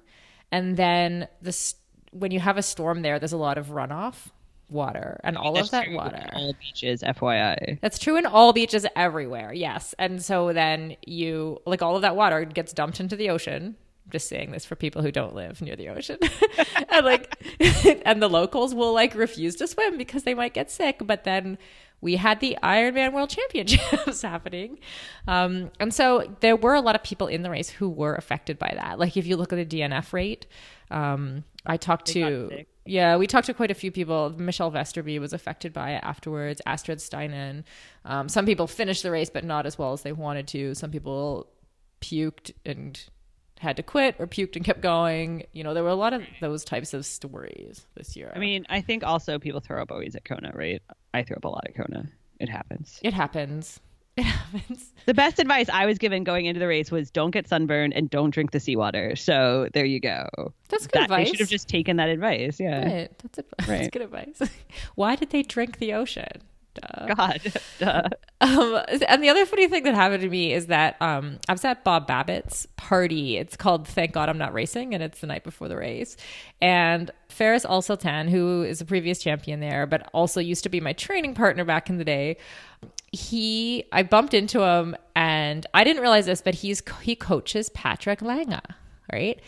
and 0.51 0.75
then 0.77 1.27
this 1.41 1.75
when 2.11 2.31
you 2.31 2.39
have 2.39 2.57
a 2.57 2.63
storm 2.63 3.01
there, 3.01 3.19
there's 3.19 3.33
a 3.33 3.37
lot 3.37 3.57
of 3.57 3.67
runoff 3.67 4.29
water, 4.69 5.19
and 5.23 5.37
all 5.37 5.57
of 5.57 5.69
that 5.71 5.85
true. 5.85 5.95
water. 5.95 6.29
All 6.33 6.55
beaches, 6.59 7.01
FYI. 7.01 7.79
That's 7.81 7.99
true 7.99 8.17
in 8.17 8.25
all 8.25 8.53
beaches 8.53 8.85
everywhere. 8.95 9.53
Yes. 9.53 9.93
And 9.99 10.23
so 10.23 10.53
then 10.53 10.95
you 11.05 11.59
like 11.65 11.81
all 11.81 11.95
of 11.95 12.01
that 12.01 12.15
water 12.15 12.43
gets 12.45 12.73
dumped 12.73 12.99
into 12.99 13.15
the 13.15 13.29
ocean. 13.29 13.75
I'm 14.05 14.11
just 14.11 14.27
saying 14.27 14.51
this 14.51 14.65
for 14.65 14.75
people 14.75 15.01
who 15.01 15.11
don't 15.11 15.35
live 15.35 15.61
near 15.61 15.75
the 15.75 15.89
ocean. 15.89 16.17
and 16.89 17.05
like 17.05 17.35
and 18.05 18.21
the 18.21 18.29
locals 18.29 18.73
will 18.73 18.93
like 18.93 19.15
refuse 19.15 19.55
to 19.57 19.67
swim 19.67 19.97
because 19.97 20.23
they 20.23 20.33
might 20.33 20.53
get 20.53 20.71
sick, 20.71 21.01
but 21.03 21.23
then 21.23 21.57
we 22.01 22.17
had 22.17 22.41
the 22.41 22.57
Ironman 22.61 23.13
World 23.13 23.29
Championships 23.29 24.21
happening. 24.23 24.79
Um, 25.25 25.71
and 25.79 25.93
so 25.93 26.35
there 26.41 26.57
were 26.57 26.73
a 26.73 26.81
lot 26.81 26.95
of 26.95 27.03
people 27.03 27.27
in 27.27 27.43
the 27.43 27.49
race 27.49 27.69
who 27.69 27.89
were 27.89 28.15
affected 28.15 28.59
by 28.59 28.73
that. 28.75 28.99
Like 28.99 29.15
if 29.15 29.25
you 29.25 29.37
look 29.37 29.53
at 29.53 29.69
the 29.69 29.79
DNF 29.79 30.11
rate, 30.11 30.45
um, 30.91 31.45
I 31.65 31.77
talked 31.77 32.07
got 32.07 32.13
to 32.13 32.65
yeah, 32.85 33.15
we 33.15 33.27
talked 33.27 33.45
to 33.45 33.53
quite 33.53 33.71
a 33.71 33.75
few 33.75 33.91
people. 33.91 34.33
Michelle 34.37 34.71
Vesterby 34.71 35.19
was 35.19 35.31
affected 35.31 35.71
by 35.71 35.91
it 35.91 36.03
afterwards. 36.03 36.61
Astrid 36.65 36.99
Stienen. 36.99 37.63
Um, 38.03 38.27
some 38.27 38.45
people 38.45 38.67
finished 38.67 39.03
the 39.03 39.11
race, 39.11 39.29
but 39.29 39.45
not 39.45 39.65
as 39.65 39.77
well 39.77 39.93
as 39.93 40.01
they 40.01 40.11
wanted 40.11 40.47
to. 40.49 40.75
Some 40.75 40.91
people 40.91 41.47
puked 42.01 42.51
and 42.65 43.01
had 43.59 43.77
to 43.77 43.83
quit, 43.83 44.15
or 44.19 44.27
puked 44.27 44.55
and 44.55 44.65
kept 44.65 44.81
going. 44.81 45.45
You 45.53 45.63
know, 45.63 45.73
there 45.73 45.83
were 45.83 45.89
a 45.89 45.95
lot 45.95 46.13
of 46.13 46.23
those 46.41 46.65
types 46.65 46.93
of 46.93 47.05
stories 47.05 47.85
this 47.95 48.15
year. 48.15 48.31
I 48.35 48.39
mean, 48.39 48.65
I 48.69 48.81
think 48.81 49.03
also 49.03 49.39
people 49.39 49.59
throw 49.61 49.81
up 49.81 49.91
always 49.91 50.15
at 50.15 50.25
Kona, 50.25 50.51
right? 50.53 50.81
I 51.13 51.23
throw 51.23 51.35
up 51.37 51.45
a 51.45 51.49
lot 51.49 51.63
at 51.67 51.75
Kona. 51.75 52.09
It 52.39 52.49
happens. 52.49 52.99
it 53.03 53.13
happens. 53.13 53.79
It 54.15 54.25
happens. 54.25 54.93
The 55.07 55.15
best 55.15 55.39
advice 55.39 55.69
I 55.69 55.87
was 55.87 55.97
given 55.97 56.23
going 56.23 56.45
into 56.45 56.59
the 56.59 56.67
race 56.67 56.91
was 56.91 57.09
don't 57.09 57.31
get 57.31 57.47
sunburned 57.47 57.95
and 57.95 58.11
don't 58.11 58.29
drink 58.29 58.51
the 58.51 58.59
seawater. 58.59 59.15
So 59.15 59.69
there 59.73 59.85
you 59.85 59.99
go. 59.99 60.27
That's 60.69 60.85
good 60.85 60.99
That, 60.99 61.03
advice. 61.05 61.25
they 61.25 61.31
should 61.31 61.39
have 61.39 61.49
just 61.49 61.67
taken 61.67 61.97
that 61.97 62.09
advice. 62.09 62.59
Yeah. 62.59 62.85
Right. 62.85 63.11
That's, 63.23 63.39
a, 63.39 63.43
that's 63.65 63.87
good 63.89 64.03
advice. 64.03 64.39
Why 64.95 65.15
did 65.15 65.31
they 65.31 65.41
drink 65.41 65.79
the 65.79 65.93
ocean? 65.93 66.43
Duh. 66.75 67.13
God. 67.15 67.41
Duh. 67.79 68.09
Um, 68.41 68.79
and 69.07 69.23
the 69.23 69.29
other 69.29 69.45
funny 69.45 69.67
thing 69.67 69.83
that 69.83 69.93
happened 69.95 70.21
to 70.23 70.29
me 70.29 70.53
is 70.53 70.67
that 70.67 70.95
um, 71.01 71.39
I 71.47 71.53
was 71.53 71.63
at 71.65 71.83
Bob 71.83 72.07
Babbitt's 72.07 72.67
party. 72.77 73.37
It's 73.37 73.55
called 73.55 73.87
Thank 73.87 74.11
God 74.11 74.29
I'm 74.29 74.37
Not 74.37 74.53
Racing, 74.53 74.93
and 74.93 75.01
it's 75.03 75.19
the 75.21 75.27
night 75.27 75.43
before 75.43 75.67
the 75.67 75.77
race. 75.77 76.17
And 76.61 77.11
Faris 77.29 77.65
Al 77.65 77.81
Sultan, 77.81 78.27
who 78.27 78.63
is 78.63 78.81
a 78.81 78.85
previous 78.85 79.21
champion 79.21 79.59
there, 79.59 79.85
but 79.85 80.09
also 80.13 80.39
used 80.39 80.63
to 80.63 80.69
be 80.69 80.79
my 80.79 80.93
training 80.93 81.35
partner 81.35 81.63
back 81.65 81.89
in 81.89 81.97
the 81.97 82.05
day, 82.05 82.37
he 83.11 83.85
I 83.91 84.03
bumped 84.03 84.33
into 84.33 84.61
him, 84.61 84.95
and 85.15 85.65
I 85.73 85.83
didn't 85.83 86.01
realize 86.01 86.25
this, 86.25 86.41
but 86.41 86.55
he's 86.55 86.81
he 87.01 87.15
coaches 87.15 87.69
Patrick 87.69 88.21
Lange, 88.21 88.59
right? 89.11 89.39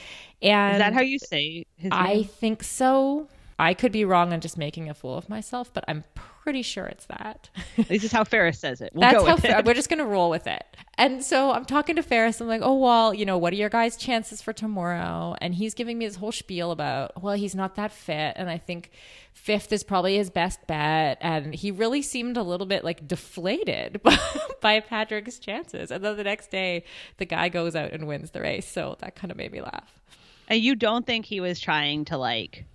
And 0.42 0.74
Is 0.74 0.80
that 0.80 0.94
how 0.94 1.02
you 1.02 1.18
say 1.20 1.66
his 1.76 1.90
I 1.92 2.14
name? 2.14 2.24
think 2.26 2.64
so. 2.64 3.28
I 3.58 3.74
could 3.74 3.92
be 3.92 4.06
wrong 4.06 4.34
and 4.34 4.42
just 4.42 4.58
making 4.58 4.90
a 4.90 4.94
fool 4.94 5.18
of 5.18 5.30
myself, 5.30 5.74
but 5.74 5.84
I'm 5.88 6.04
pretty 6.46 6.62
sure 6.62 6.86
it's 6.86 7.08
that. 7.08 7.50
This 7.88 8.04
is 8.04 8.12
how 8.12 8.24
Faris 8.24 8.60
says 8.60 8.82
it. 8.82 8.92
We'll 8.94 9.02
That's 9.02 9.16
go 9.18 9.26
how 9.26 9.34
with 9.36 9.46
Fer- 9.46 9.58
it. 9.60 9.66
we're 9.66 9.74
just 9.74 9.90
gonna 9.90 10.06
roll 10.06 10.30
with 10.30 10.46
it. 10.46 10.64
And 10.96 11.24
so 11.24 11.52
I'm 11.52 11.66
talking 11.66 11.96
to 11.96 12.04
Faris. 12.04 12.40
I'm 12.40 12.48
like, 12.48 12.62
oh 12.64 12.76
well, 12.76 13.16
you 13.16 13.26
know, 13.26 13.38
what 13.40 13.52
are 13.52 13.56
your 13.56 13.70
guys' 13.70 13.98
chances 13.98 14.44
for 14.44 14.54
tomorrow? 14.54 15.36
And 15.42 15.56
he's 15.56 15.74
giving 15.74 15.98
me 15.98 16.06
this 16.06 16.18
whole 16.18 16.32
spiel 16.32 16.70
about, 16.70 17.22
well, 17.24 17.34
he's 17.34 17.56
not 17.56 17.76
that 17.78 17.92
fit, 17.92 18.34
and 18.38 18.48
I 18.48 18.60
think 18.60 18.92
fifth 19.34 19.74
is 19.74 19.84
probably 19.84 20.18
his 20.18 20.30
best 20.30 20.60
bet. 20.68 21.18
And 21.20 21.54
he 21.56 21.72
really 21.72 22.04
seemed 22.04 22.38
a 22.38 22.44
little 22.44 22.68
bit 22.68 22.84
like 22.84 23.08
deflated 23.08 24.02
by, 24.04 24.18
by 24.62 24.80
Patrick's 24.82 25.40
chances. 25.40 25.90
And 25.90 26.04
then 26.06 26.16
the 26.16 26.24
next 26.24 26.52
day, 26.52 26.84
the 27.18 27.26
guy 27.26 27.50
goes 27.50 27.76
out 27.76 27.92
and 27.92 28.08
wins 28.08 28.30
the 28.32 28.42
race. 28.42 28.72
So 28.72 28.96
that 29.00 29.16
kind 29.16 29.32
of 29.32 29.38
made 29.38 29.52
me 29.52 29.62
laugh. 29.62 30.00
And 30.48 30.62
you 30.62 30.76
don't 30.76 31.08
think 31.08 31.26
he 31.26 31.40
was 31.42 31.60
trying 31.60 32.06
to 32.06 32.18
like 32.18 32.66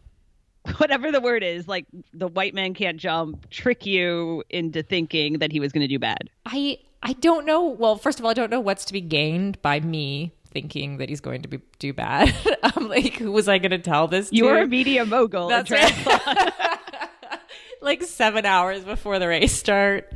whatever 0.79 1.11
the 1.11 1.21
word 1.21 1.43
is, 1.43 1.67
like 1.69 1.87
the 2.13 2.29
white 2.29 2.55
man 2.55 2.75
can't 2.75 2.99
jump, 2.99 3.49
trick 3.51 3.87
you 3.87 4.43
into 4.51 4.83
thinking 4.83 5.39
that 5.39 5.53
he 5.53 5.61
was 5.61 5.73
going 5.73 5.83
to 5.83 5.89
do 5.89 5.99
bad. 5.99 6.31
I 6.47 6.79
I 7.03 7.15
don't 7.15 7.47
know. 7.47 7.65
Well, 7.67 7.97
first 7.97 8.19
of 8.19 8.25
all, 8.25 8.31
I 8.31 8.35
don't 8.35 8.51
know 8.51 8.61
what's 8.61 8.85
to 8.87 8.93
be 8.93 9.01
gained 9.01 9.61
by 9.63 9.81
me 9.81 10.33
thinking 10.53 10.99
that 10.99 11.09
he's 11.09 11.21
going 11.21 11.43
to 11.43 11.49
be 11.49 11.61
do 11.79 11.93
bad. 11.93 12.35
I'm 12.63 12.89
like, 12.89 13.15
who 13.15 13.33
was 13.33 13.49
I 13.49 13.59
going 13.59 13.71
to 13.71 13.79
tell 13.79 14.09
this 14.09 14.31
You 14.33 14.45
to? 14.45 14.63
a 14.63 14.67
media 14.67 15.05
mogul. 15.07 15.49
That's 15.49 15.71
right. 15.71 15.93
like 17.81 18.03
seven 18.03 18.47
hours 18.47 18.85
before 18.85 19.19
the 19.19 19.29
race 19.29 19.53
start. 19.53 20.13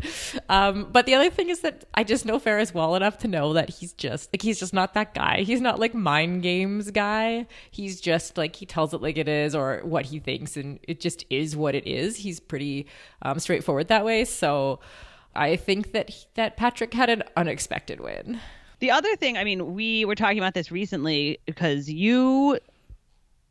Um, 0.48 0.88
but 0.92 1.06
the 1.06 1.14
other 1.14 1.30
thing 1.30 1.48
is 1.48 1.60
that 1.60 1.84
I 1.94 2.04
just 2.04 2.26
know 2.26 2.38
Faris 2.38 2.74
well 2.74 2.94
enough 2.94 3.18
to 3.18 3.28
know 3.28 3.54
that 3.54 3.70
he's 3.70 3.92
just 3.92 4.32
like 4.32 4.42
he's 4.42 4.58
just 4.58 4.74
not 4.74 4.94
that 4.94 5.14
guy. 5.14 5.42
He's 5.42 5.60
not 5.60 5.78
like 5.78 5.94
mind 5.94 6.42
games 6.42 6.90
guy. 6.90 7.46
He's 7.70 8.00
just 8.00 8.36
like 8.36 8.56
he 8.56 8.66
tells 8.66 8.94
it 8.94 9.02
like 9.02 9.16
it 9.16 9.28
is 9.28 9.54
or 9.54 9.80
what 9.84 10.06
he 10.06 10.18
thinks, 10.18 10.56
and 10.56 10.78
it 10.82 11.00
just 11.00 11.24
is 11.30 11.56
what 11.56 11.74
it 11.74 11.86
is. 11.86 12.16
He's 12.16 12.40
pretty 12.40 12.86
um, 13.22 13.38
straightforward 13.38 13.88
that 13.88 14.04
way. 14.04 14.24
So 14.24 14.80
I 15.34 15.56
think 15.56 15.92
that 15.92 16.10
he, 16.10 16.26
that 16.34 16.56
Patrick 16.56 16.94
had 16.94 17.10
an 17.10 17.22
unexpected 17.36 18.00
win. 18.00 18.40
The 18.80 18.90
other 18.90 19.16
thing, 19.16 19.38
I 19.38 19.44
mean, 19.44 19.74
we 19.74 20.04
were 20.04 20.14
talking 20.14 20.38
about 20.38 20.54
this 20.54 20.70
recently 20.70 21.38
because 21.46 21.88
you 21.88 22.58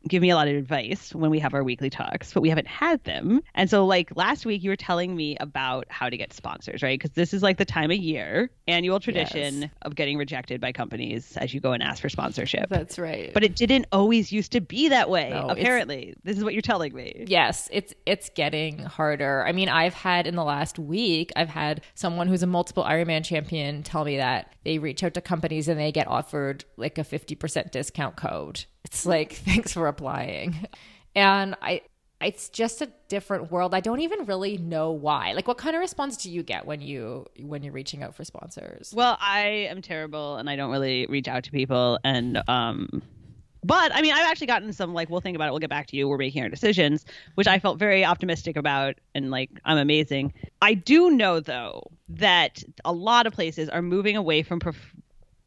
give 0.08 0.20
me 0.22 0.30
a 0.30 0.34
lot 0.36 0.48
of 0.48 0.54
advice 0.56 1.14
when 1.14 1.30
we 1.30 1.38
have 1.38 1.54
our 1.54 1.64
weekly 1.64 1.90
talks, 1.90 2.32
but 2.32 2.40
we 2.42 2.48
haven't 2.48 2.66
had 2.66 3.02
them. 3.04 3.40
And 3.54 3.70
so, 3.70 3.86
like 3.86 4.14
last 4.16 4.44
week, 4.46 4.62
you 4.62 4.70
were 4.70 4.76
telling 4.76 5.16
me 5.16 5.36
about 5.40 5.86
how 5.88 6.08
to 6.08 6.16
get 6.16 6.32
sponsors, 6.32 6.82
right? 6.82 6.98
Because 6.98 7.14
this 7.14 7.32
is 7.32 7.42
like 7.42 7.58
the 7.58 7.64
time 7.64 7.90
of 7.90 7.96
year, 7.96 8.50
annual 8.68 9.00
tradition 9.00 9.62
Yes. 9.62 9.70
of 9.82 9.94
getting 9.94 10.16
rejected 10.18 10.60
by 10.60 10.72
companies 10.72 11.36
as 11.38 11.52
you 11.54 11.60
go 11.60 11.72
and 11.72 11.82
ask 11.82 12.02
for 12.02 12.08
sponsorship. 12.08 12.68
That's 12.68 12.98
right. 12.98 13.32
but 13.34 13.42
it 13.44 13.56
didn't 13.56 13.86
always 13.92 14.32
used 14.32 14.52
to 14.52 14.60
be 14.60 14.88
that 14.88 15.08
way. 15.10 15.30
No, 15.30 15.48
apparently, 15.48 16.14
this 16.24 16.36
is 16.36 16.44
what 16.44 16.52
you're 16.54 16.62
telling 16.62 16.94
me. 16.94 17.24
Yes, 17.26 17.68
it's 17.72 17.94
it's 18.06 18.30
getting 18.34 18.78
harder. 18.80 19.44
I 19.46 19.52
mean, 19.52 19.68
I've 19.68 19.94
had 19.94 20.26
in 20.26 20.34
the 20.36 20.44
last 20.44 20.78
week, 20.78 21.32
I've 21.36 21.48
had 21.48 21.80
someone 21.94 22.28
who's 22.28 22.42
a 22.42 22.46
multiple 22.46 22.84
Ironman 22.84 23.24
champion 23.24 23.82
tell 23.82 24.04
me 24.04 24.16
that 24.18 24.52
they 24.64 24.78
reach 24.78 25.02
out 25.02 25.14
to 25.14 25.20
companies 25.20 25.68
and 25.68 25.78
they 25.80 25.92
get 25.92 26.06
offered 26.06 26.64
like 26.76 26.98
a 26.98 27.02
50% 27.04 27.70
discount 27.70 28.16
code. 28.16 28.64
It's 28.84 29.06
like, 29.06 29.32
thanks 29.44 29.72
for 29.72 29.86
applying. 29.86 30.66
And 31.14 31.56
I 31.62 31.82
it's 32.20 32.48
just 32.48 32.80
a 32.80 32.88
different 33.08 33.50
world. 33.50 33.74
I 33.74 33.80
don't 33.80 34.00
even 34.00 34.24
really 34.24 34.56
know 34.56 34.90
why. 34.90 35.32
Like 35.32 35.46
what 35.46 35.58
kind 35.58 35.76
of 35.76 35.80
response 35.80 36.16
do 36.16 36.30
you 36.30 36.42
get 36.42 36.66
when 36.66 36.80
you 36.80 37.26
when 37.40 37.62
you're 37.62 37.72
reaching 37.72 38.02
out 38.02 38.14
for 38.14 38.24
sponsors? 38.24 38.92
Well, 38.96 39.16
I 39.20 39.68
am 39.70 39.82
terrible 39.82 40.36
and 40.36 40.48
I 40.48 40.56
don't 40.56 40.70
really 40.70 41.06
reach 41.06 41.28
out 41.28 41.44
to 41.44 41.50
people 41.50 41.98
and 42.04 42.42
um 42.48 43.02
but 43.62 43.94
I 43.94 44.02
mean 44.02 44.12
I've 44.12 44.26
actually 44.26 44.46
gotten 44.46 44.72
some 44.72 44.94
like 44.94 45.10
we'll 45.10 45.20
think 45.20 45.36
about 45.36 45.48
it, 45.48 45.50
we'll 45.50 45.60
get 45.60 45.70
back 45.70 45.86
to 45.88 45.96
you, 45.96 46.08
we're 46.08 46.18
making 46.18 46.42
our 46.42 46.48
decisions, 46.48 47.04
which 47.34 47.46
I 47.46 47.58
felt 47.58 47.78
very 47.78 48.04
optimistic 48.04 48.56
about 48.56 48.94
and 49.14 49.30
like 49.30 49.50
I'm 49.64 49.78
amazing. 49.78 50.32
I 50.62 50.74
do 50.74 51.10
know 51.10 51.40
though 51.40 51.82
that 52.08 52.62
a 52.84 52.92
lot 52.92 53.26
of 53.26 53.32
places 53.32 53.68
are 53.68 53.82
moving 53.82 54.16
away 54.16 54.42
from 54.42 54.60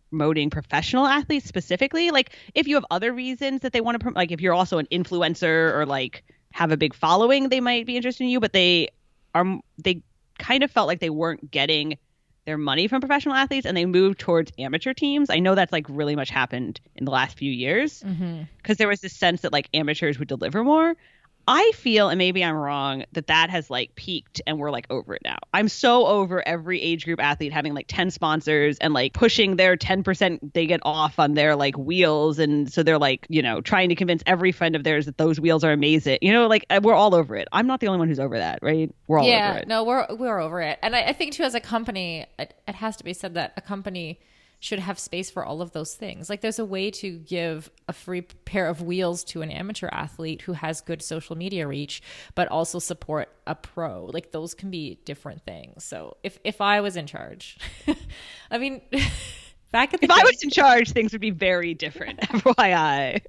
promoting 0.09 0.49
professional 0.49 1.05
athletes 1.05 1.45
specifically. 1.45 2.11
Like 2.11 2.31
if 2.53 2.67
you 2.67 2.75
have 2.75 2.85
other 2.91 3.13
reasons 3.13 3.61
that 3.61 3.73
they 3.73 3.81
want 3.81 4.01
to 4.01 4.09
like 4.11 4.31
if 4.31 4.41
you're 4.41 4.53
also 4.53 4.77
an 4.77 4.87
influencer 4.91 5.73
or 5.73 5.85
like 5.85 6.23
have 6.51 6.71
a 6.71 6.77
big 6.77 6.93
following, 6.93 7.49
they 7.49 7.59
might 7.59 7.85
be 7.85 7.97
interested 7.97 8.23
in 8.23 8.29
you, 8.29 8.39
but 8.39 8.53
they 8.53 8.89
are 9.35 9.59
they 9.77 10.01
kind 10.37 10.63
of 10.63 10.71
felt 10.71 10.87
like 10.87 10.99
they 10.99 11.09
weren't 11.09 11.49
getting 11.51 11.97
their 12.45 12.57
money 12.57 12.87
from 12.87 13.01
professional 13.01 13.35
athletes 13.35 13.65
and 13.65 13.75
they 13.75 13.85
moved 13.85 14.19
towards 14.19 14.51
amateur 14.57 14.93
teams. 14.93 15.29
I 15.29 15.39
know 15.39 15.53
that's 15.53 15.73
like 15.73 15.85
really 15.89 16.15
much 16.15 16.29
happened 16.29 16.79
in 16.95 17.03
the 17.03 17.11
last 17.11 17.37
few 17.37 17.51
years 17.51 18.01
mm-hmm. 18.01 18.43
because 18.57 18.77
there 18.77 18.87
was 18.87 19.01
this 19.01 19.13
sense 19.13 19.41
that 19.41 19.51
like 19.51 19.67
amateurs 19.73 20.17
would 20.17 20.29
deliver 20.29 20.63
more. 20.63 20.95
I 21.47 21.71
feel, 21.75 22.09
and 22.09 22.17
maybe 22.17 22.43
I'm 22.43 22.55
wrong, 22.55 23.05
that 23.13 23.27
that 23.27 23.49
has 23.49 23.69
like 23.69 23.95
peaked 23.95 24.41
and 24.45 24.59
we're 24.59 24.69
like 24.69 24.85
over 24.89 25.13
it 25.15 25.21
now. 25.23 25.37
I'm 25.53 25.69
so 25.69 26.05
over 26.05 26.45
every 26.45 26.81
age 26.81 27.05
group 27.05 27.21
athlete 27.21 27.53
having 27.53 27.73
like 27.73 27.85
10 27.87 28.11
sponsors 28.11 28.77
and 28.79 28.93
like 28.93 29.13
pushing 29.13 29.55
their 29.55 29.77
10% 29.77 30.53
they 30.53 30.65
get 30.65 30.81
off 30.83 31.19
on 31.19 31.35
their 31.35 31.55
like 31.55 31.77
wheels. 31.77 32.37
And 32.37 32.71
so 32.71 32.83
they're 32.83 32.97
like, 32.97 33.25
you 33.29 33.41
know, 33.41 33.61
trying 33.61 33.87
to 33.89 33.95
convince 33.95 34.23
every 34.25 34.51
friend 34.51 34.75
of 34.75 34.83
theirs 34.83 35.05
that 35.05 35.17
those 35.17 35.39
wheels 35.39 35.63
are 35.63 35.71
amazing. 35.71 36.17
You 36.21 36.33
know, 36.33 36.47
like 36.47 36.65
we're 36.81 36.93
all 36.93 37.15
over 37.15 37.35
it. 37.35 37.47
I'm 37.53 37.65
not 37.65 37.79
the 37.79 37.87
only 37.87 37.99
one 37.99 38.09
who's 38.09 38.19
over 38.19 38.37
that, 38.37 38.59
right? 38.61 38.93
We're 39.07 39.19
all 39.19 39.27
yeah, 39.27 39.51
over 39.51 39.59
it. 39.59 39.67
no, 39.67 39.83
we're 39.85 40.05
we're 40.15 40.39
over 40.39 40.61
it. 40.61 40.79
And 40.81 40.95
I, 40.95 41.03
I 41.03 41.13
think 41.13 41.33
too, 41.33 41.43
as 41.43 41.55
a 41.55 41.61
company, 41.61 42.25
it, 42.37 42.53
it 42.67 42.75
has 42.75 42.97
to 42.97 43.03
be 43.05 43.13
said 43.13 43.35
that 43.35 43.53
a 43.55 43.61
company 43.61 44.19
should 44.59 44.79
have 44.79 44.97
space 44.97 45.29
for 45.29 45.45
all 45.45 45.61
of 45.61 45.71
those 45.71 45.93
things. 45.93 46.29
Like, 46.29 46.41
there's 46.41 46.59
a 46.59 46.65
way 46.65 46.89
to 46.91 47.17
give 47.19 47.69
a 47.87 47.93
free 47.93 48.21
pair 48.21 48.67
of 48.67 48.81
wheels 48.81 49.23
to 49.25 49.41
an 49.41 49.51
amateur 49.51 49.89
athlete 49.91 50.41
who 50.41 50.53
has 50.53 50.81
good 50.81 51.01
social 51.01 51.35
media 51.35 51.67
reach, 51.67 52.01
but 52.35 52.47
also 52.47 52.79
support 52.79 53.29
a 53.45 53.55
pro. 53.55 54.05
Like, 54.05 54.31
those 54.31 54.53
can 54.53 54.71
be 54.71 54.99
different 55.05 55.43
things. 55.43 55.83
So, 55.83 56.17
if 56.23 56.39
if 56.43 56.61
I 56.61 56.81
was 56.81 56.95
in 56.95 57.05
charge, 57.05 57.57
I 58.51 58.57
mean, 58.57 58.81
back 59.71 59.93
at 59.93 60.01
the 60.01 60.05
If 60.05 60.11
I 60.11 60.23
was 60.23 60.43
in 60.43 60.49
charge, 60.49 60.91
things 60.91 61.11
would 61.11 61.21
be 61.21 61.31
very 61.31 61.73
different. 61.73 62.19
FYI. 62.21 63.21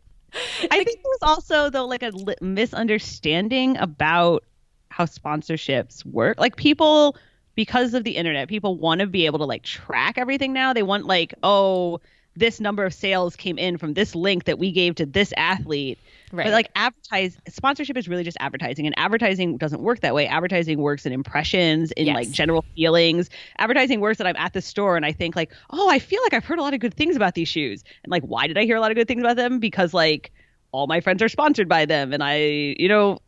I 0.71 0.85
think 0.85 1.01
there's 1.03 1.23
also 1.23 1.71
though 1.71 1.87
like 1.87 2.03
a 2.03 2.13
misunderstanding 2.43 3.79
about 3.79 4.45
how 4.91 5.05
sponsorships 5.05 6.05
work. 6.05 6.39
Like 6.39 6.57
people, 6.57 7.17
because 7.59 7.93
of 7.93 8.05
the 8.05 8.13
internet, 8.13 8.47
people 8.47 8.77
want 8.77 9.01
to 9.01 9.07
be 9.09 9.27
able 9.27 9.41
to 9.41 9.45
like 9.45 9.65
track 9.65 10.17
everything 10.17 10.53
now. 10.53 10.73
They 10.73 10.85
want 10.85 11.07
like, 11.07 11.35
oh, 11.43 12.01
this 12.37 12.61
number 12.61 12.85
of 12.85 12.95
sales 12.95 13.35
came 13.35 13.59
in 13.59 13.79
from 13.79 13.95
this 13.95 14.15
link 14.15 14.45
that 14.45 14.61
we 14.61 14.71
gave 14.71 14.95
to 14.95 15.05
this 15.05 15.35
athlete. 15.37 15.99
Right. 16.31 16.45
But 16.45 16.53
like 16.53 16.69
advertise 16.77 17.37
sponsorship 17.49 17.97
is 17.97 18.07
really 18.07 18.23
just 18.23 18.37
advertising 18.39 18.87
and 18.87 18.97
advertising 18.97 19.57
doesn't 19.57 19.83
work 19.83 20.03
that 20.03 20.15
way. 20.15 20.29
Advertising 20.29 20.79
works 20.79 21.05
in 21.05 21.13
impressions, 21.13 21.91
in 21.91 22.07
Yes. 22.07 22.15
like 22.15 22.31
general 22.31 22.65
feelings. 22.77 23.29
Advertising 23.59 23.99
works 23.99 24.19
that 24.19 24.29
I'm 24.29 24.37
at 24.37 24.53
the 24.53 24.63
store 24.63 24.95
and 24.97 25.05
I 25.05 25.11
think 25.11 25.35
like, 25.35 25.51
"Oh, 25.71 25.91
I 25.91 25.99
feel 25.99 26.23
like 26.23 26.35
I've 26.35 26.45
heard 26.45 26.61
a 26.61 26.63
lot 26.63 26.75
of 26.75 26.81
good 26.81 26.95
things 26.95 27.17
about 27.17 27.35
these 27.35 27.49
shoes." 27.49 27.83
And 28.05 28.13
like, 28.13 28.23
why 28.23 28.47
did 28.47 28.57
I 28.57 28.67
hear 28.67 28.77
a 28.77 28.81
lot 28.81 28.93
of 28.93 28.97
good 28.97 29.09
things 29.09 29.21
about 29.21 29.35
them? 29.35 29.59
Because 29.59 29.93
like 29.93 30.31
all 30.71 30.87
my 30.87 31.01
friends 31.01 31.25
are 31.25 31.29
sponsored 31.29 31.69
by 31.69 31.87
them 31.87 32.13
and 32.13 32.23
I, 32.23 32.77
you 32.79 32.87
know, 32.87 33.19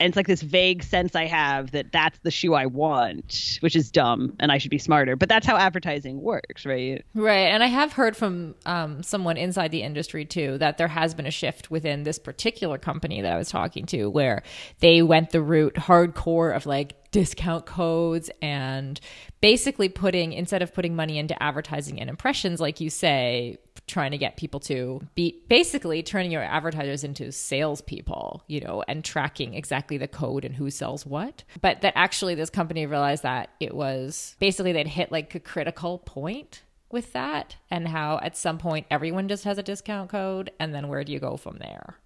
and 0.00 0.08
it's 0.08 0.16
like 0.16 0.26
this 0.26 0.42
vague 0.42 0.82
sense 0.82 1.14
I 1.14 1.26
have 1.26 1.72
that 1.72 1.92
that's 1.92 2.18
the 2.20 2.30
shoe 2.30 2.54
I 2.54 2.66
want, 2.66 3.58
which 3.60 3.74
is 3.74 3.90
dumb 3.90 4.34
and 4.38 4.52
I 4.52 4.58
should 4.58 4.70
be 4.70 4.78
smarter. 4.78 5.16
But 5.16 5.28
that's 5.28 5.46
how 5.46 5.56
advertising 5.56 6.20
works, 6.20 6.64
right? 6.64 7.04
Right. 7.14 7.48
And 7.48 7.62
I 7.62 7.66
have 7.66 7.92
heard 7.92 8.16
from 8.16 8.54
um, 8.66 9.02
someone 9.02 9.36
inside 9.36 9.70
the 9.70 9.82
industry 9.82 10.24
too 10.24 10.58
that 10.58 10.78
there 10.78 10.88
has 10.88 11.14
been 11.14 11.26
a 11.26 11.30
shift 11.30 11.70
within 11.70 12.04
this 12.04 12.18
particular 12.18 12.78
company 12.78 13.22
that 13.22 13.32
I 13.32 13.36
was 13.36 13.50
talking 13.50 13.86
to 13.86 14.08
where 14.08 14.42
they 14.80 15.02
went 15.02 15.30
the 15.30 15.42
route 15.42 15.74
hardcore 15.74 16.54
of 16.54 16.66
like 16.66 16.94
discount 17.10 17.66
codes 17.66 18.30
and 18.42 19.00
basically 19.40 19.88
putting 19.88 20.32
instead 20.32 20.62
of 20.62 20.74
putting 20.74 20.94
money 20.94 21.18
into 21.18 21.40
advertising 21.42 22.00
and 22.00 22.10
impressions 22.10 22.60
like 22.60 22.80
you 22.80 22.90
say 22.90 23.58
trying 23.88 24.10
to 24.10 24.18
get 24.18 24.36
people 24.36 24.60
to 24.60 25.00
be 25.14 25.42
basically 25.48 26.02
turning 26.02 26.30
your 26.30 26.42
advertisers 26.42 27.02
into 27.02 27.32
salespeople, 27.32 28.44
you 28.46 28.60
know, 28.60 28.84
and 28.86 29.04
tracking 29.04 29.54
exactly 29.54 29.96
the 29.96 30.06
code 30.06 30.44
and 30.44 30.54
who 30.54 30.70
sells 30.70 31.04
what. 31.04 31.42
But 31.60 31.80
that 31.80 31.94
actually 31.96 32.34
this 32.34 32.50
company 32.50 32.86
realized 32.86 33.22
that 33.24 33.50
it 33.58 33.74
was 33.74 34.36
basically 34.38 34.72
they'd 34.72 34.86
hit 34.86 35.10
like 35.10 35.34
a 35.34 35.40
critical 35.40 35.98
point 35.98 36.62
with 36.90 37.12
that 37.12 37.56
and 37.70 37.88
how 37.88 38.18
at 38.22 38.36
some 38.36 38.58
point 38.58 38.86
everyone 38.90 39.28
just 39.28 39.44
has 39.44 39.58
a 39.58 39.62
discount 39.62 40.10
code 40.10 40.50
and 40.60 40.74
then 40.74 40.88
where 40.88 41.04
do 41.04 41.12
you 41.12 41.18
go 41.18 41.36
from 41.36 41.58
there? 41.58 41.96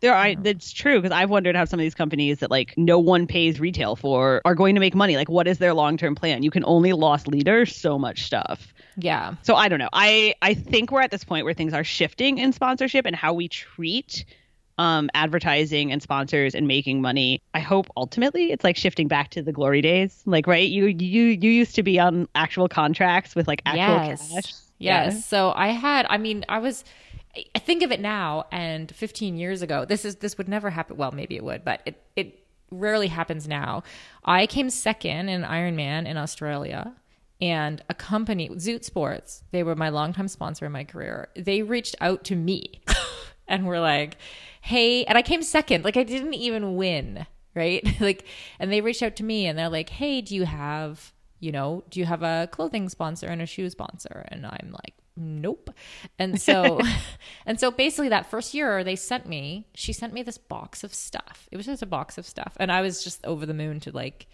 There 0.00 0.14
are 0.14 0.34
that's 0.34 0.72
true 0.72 1.00
because 1.00 1.10
I've 1.10 1.30
wondered 1.30 1.56
how 1.56 1.64
some 1.64 1.80
of 1.80 1.82
these 1.82 1.94
companies 1.94 2.38
that 2.38 2.50
like 2.50 2.74
no 2.76 2.98
one 2.98 3.26
pays 3.26 3.58
retail 3.58 3.96
for 3.96 4.42
are 4.44 4.54
going 4.54 4.74
to 4.74 4.80
make 4.80 4.94
money. 4.94 5.16
Like 5.16 5.28
what 5.28 5.48
is 5.48 5.58
their 5.58 5.74
long-term 5.74 6.14
plan? 6.14 6.42
You 6.42 6.50
can 6.50 6.64
only 6.64 6.92
loss 6.92 7.26
leader 7.26 7.64
so 7.66 7.98
much 7.98 8.24
stuff. 8.24 8.74
Yeah. 8.96 9.34
So 9.42 9.54
I 9.54 9.68
don't 9.68 9.78
know. 9.78 9.88
I 9.92 10.34
I 10.42 10.54
think 10.54 10.90
we're 10.90 11.00
at 11.00 11.10
this 11.10 11.24
point 11.24 11.44
where 11.44 11.54
things 11.54 11.72
are 11.72 11.84
shifting 11.84 12.38
in 12.38 12.52
sponsorship 12.52 13.06
and 13.06 13.16
how 13.16 13.32
we 13.32 13.48
treat 13.48 14.24
um, 14.78 15.08
advertising 15.14 15.90
and 15.90 16.02
sponsors 16.02 16.54
and 16.54 16.68
making 16.68 17.00
money. 17.00 17.40
I 17.54 17.60
hope 17.60 17.86
ultimately 17.96 18.52
it's 18.52 18.64
like 18.64 18.76
shifting 18.76 19.08
back 19.08 19.30
to 19.30 19.42
the 19.42 19.52
glory 19.52 19.80
days. 19.80 20.22
Like 20.26 20.46
right, 20.46 20.68
you 20.68 20.86
you 20.86 21.24
you 21.24 21.50
used 21.50 21.74
to 21.76 21.82
be 21.82 21.98
on 21.98 22.28
actual 22.34 22.68
contracts 22.68 23.34
with 23.34 23.48
like 23.48 23.62
actual 23.64 24.06
yes. 24.06 24.32
cash. 24.32 24.54
Yes. 24.78 25.14
Yeah. 25.14 25.20
So 25.20 25.52
I 25.56 25.68
had, 25.68 26.06
I 26.10 26.18
mean, 26.18 26.44
I 26.50 26.58
was, 26.58 26.84
I 27.54 27.58
think 27.58 27.82
of 27.82 27.92
it 27.92 28.00
now 28.00 28.46
and 28.50 28.94
15 28.94 29.36
years 29.36 29.62
ago, 29.62 29.84
this 29.84 30.04
is, 30.04 30.16
this 30.16 30.38
would 30.38 30.48
never 30.48 30.70
happen. 30.70 30.96
Well, 30.96 31.12
maybe 31.12 31.36
it 31.36 31.44
would, 31.44 31.64
but 31.64 31.80
it, 31.84 32.02
it 32.16 32.44
rarely 32.70 33.08
happens 33.08 33.46
now. 33.46 33.82
I 34.24 34.46
came 34.46 34.70
second 34.70 35.28
in 35.28 35.42
Ironman 35.42 36.06
in 36.06 36.16
Australia 36.16 36.94
and 37.40 37.82
a 37.90 37.94
company, 37.94 38.48
Zoot 38.50 38.84
Sports, 38.84 39.42
they 39.50 39.62
were 39.62 39.76
my 39.76 39.90
longtime 39.90 40.28
sponsor 40.28 40.64
in 40.64 40.72
my 40.72 40.84
career. 40.84 41.28
They 41.36 41.62
reached 41.62 41.94
out 42.00 42.24
to 42.24 42.36
me 42.36 42.80
and 43.48 43.66
were 43.66 43.80
like, 43.80 44.16
hey, 44.62 45.04
and 45.04 45.18
I 45.18 45.22
came 45.22 45.42
second. 45.42 45.84
Like 45.84 45.96
I 45.96 46.02
didn't 46.02 46.34
even 46.34 46.76
win, 46.76 47.26
right? 47.54 47.84
like, 48.00 48.24
and 48.58 48.72
they 48.72 48.80
reached 48.80 49.02
out 49.02 49.16
to 49.16 49.24
me 49.24 49.46
and 49.46 49.58
they're 49.58 49.68
like, 49.68 49.90
hey, 49.90 50.22
do 50.22 50.34
you 50.34 50.44
have, 50.44 51.12
you 51.38 51.52
know, 51.52 51.84
do 51.90 52.00
you 52.00 52.06
have 52.06 52.22
a 52.22 52.48
clothing 52.50 52.88
sponsor 52.88 53.26
and 53.26 53.42
a 53.42 53.46
shoe 53.46 53.68
sponsor? 53.68 54.26
And 54.28 54.46
I'm 54.46 54.70
like, 54.72 54.94
nope. 55.16 55.70
And 56.18 56.40
so, 56.48 56.80
and 57.44 57.58
so 57.58 57.70
basically 57.70 58.08
that 58.10 58.30
first 58.30 58.54
year 58.54 58.84
they 58.84 58.96
sent 58.96 59.26
me, 59.26 59.66
she 59.74 59.92
sent 59.92 60.12
me 60.12 60.22
this 60.22 60.38
box 60.38 60.84
of 60.84 60.94
stuff. 60.94 61.48
It 61.50 61.56
was 61.56 61.66
just 61.66 61.82
a 61.82 61.86
box 61.86 62.18
of 62.18 62.26
stuff. 62.26 62.54
And 62.58 62.70
I 62.70 62.80
was 62.80 63.02
just 63.02 63.24
over 63.24 63.46
the 63.46 63.54
moon 63.54 63.80
to 63.80 63.92
like, 63.92 64.26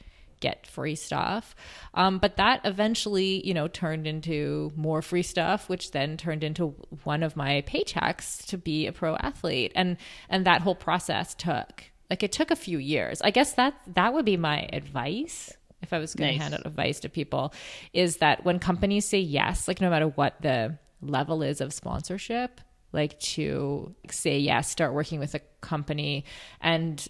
get 0.42 0.66
free 0.66 0.96
stuff. 0.96 1.54
Um, 1.94 2.18
but 2.18 2.36
that 2.36 2.60
eventually, 2.64 3.46
you 3.46 3.54
know, 3.54 3.68
turned 3.68 4.06
into 4.06 4.72
more 4.76 5.00
free 5.00 5.22
stuff, 5.22 5.68
which 5.68 5.92
then 5.92 6.16
turned 6.16 6.42
into 6.44 6.74
one 7.04 7.22
of 7.22 7.36
my 7.36 7.62
paychecks 7.66 8.44
to 8.46 8.58
be 8.58 8.86
a 8.86 8.92
pro 8.92 9.14
athlete. 9.16 9.72
And 9.74 9.96
and 10.28 10.44
that 10.44 10.60
whole 10.60 10.74
process 10.74 11.34
took 11.34 11.84
like 12.10 12.22
it 12.22 12.32
took 12.32 12.50
a 12.50 12.56
few 12.56 12.76
years. 12.76 13.22
I 13.22 13.30
guess 13.30 13.54
that 13.54 13.74
that 13.86 14.12
would 14.12 14.26
be 14.26 14.36
my 14.36 14.68
advice 14.72 15.56
if 15.82 15.92
I 15.92 15.98
was 15.98 16.14
going 16.14 16.30
Nice. 16.30 16.38
to 16.38 16.42
hand 16.42 16.54
out 16.54 16.66
advice 16.66 17.00
to 17.00 17.08
people 17.08 17.52
is 17.92 18.18
that 18.18 18.44
when 18.44 18.58
companies 18.58 19.04
say 19.06 19.18
yes, 19.18 19.68
like 19.68 19.80
no 19.80 19.90
matter 19.90 20.08
what 20.08 20.40
the 20.40 20.78
level 21.00 21.42
is 21.42 21.60
of 21.60 21.72
sponsorship, 21.72 22.60
like 22.92 23.18
to 23.20 23.94
say 24.10 24.38
yes, 24.38 24.70
start 24.70 24.94
working 24.94 25.18
with 25.18 25.34
a 25.34 25.40
company 25.60 26.24
and 26.60 27.06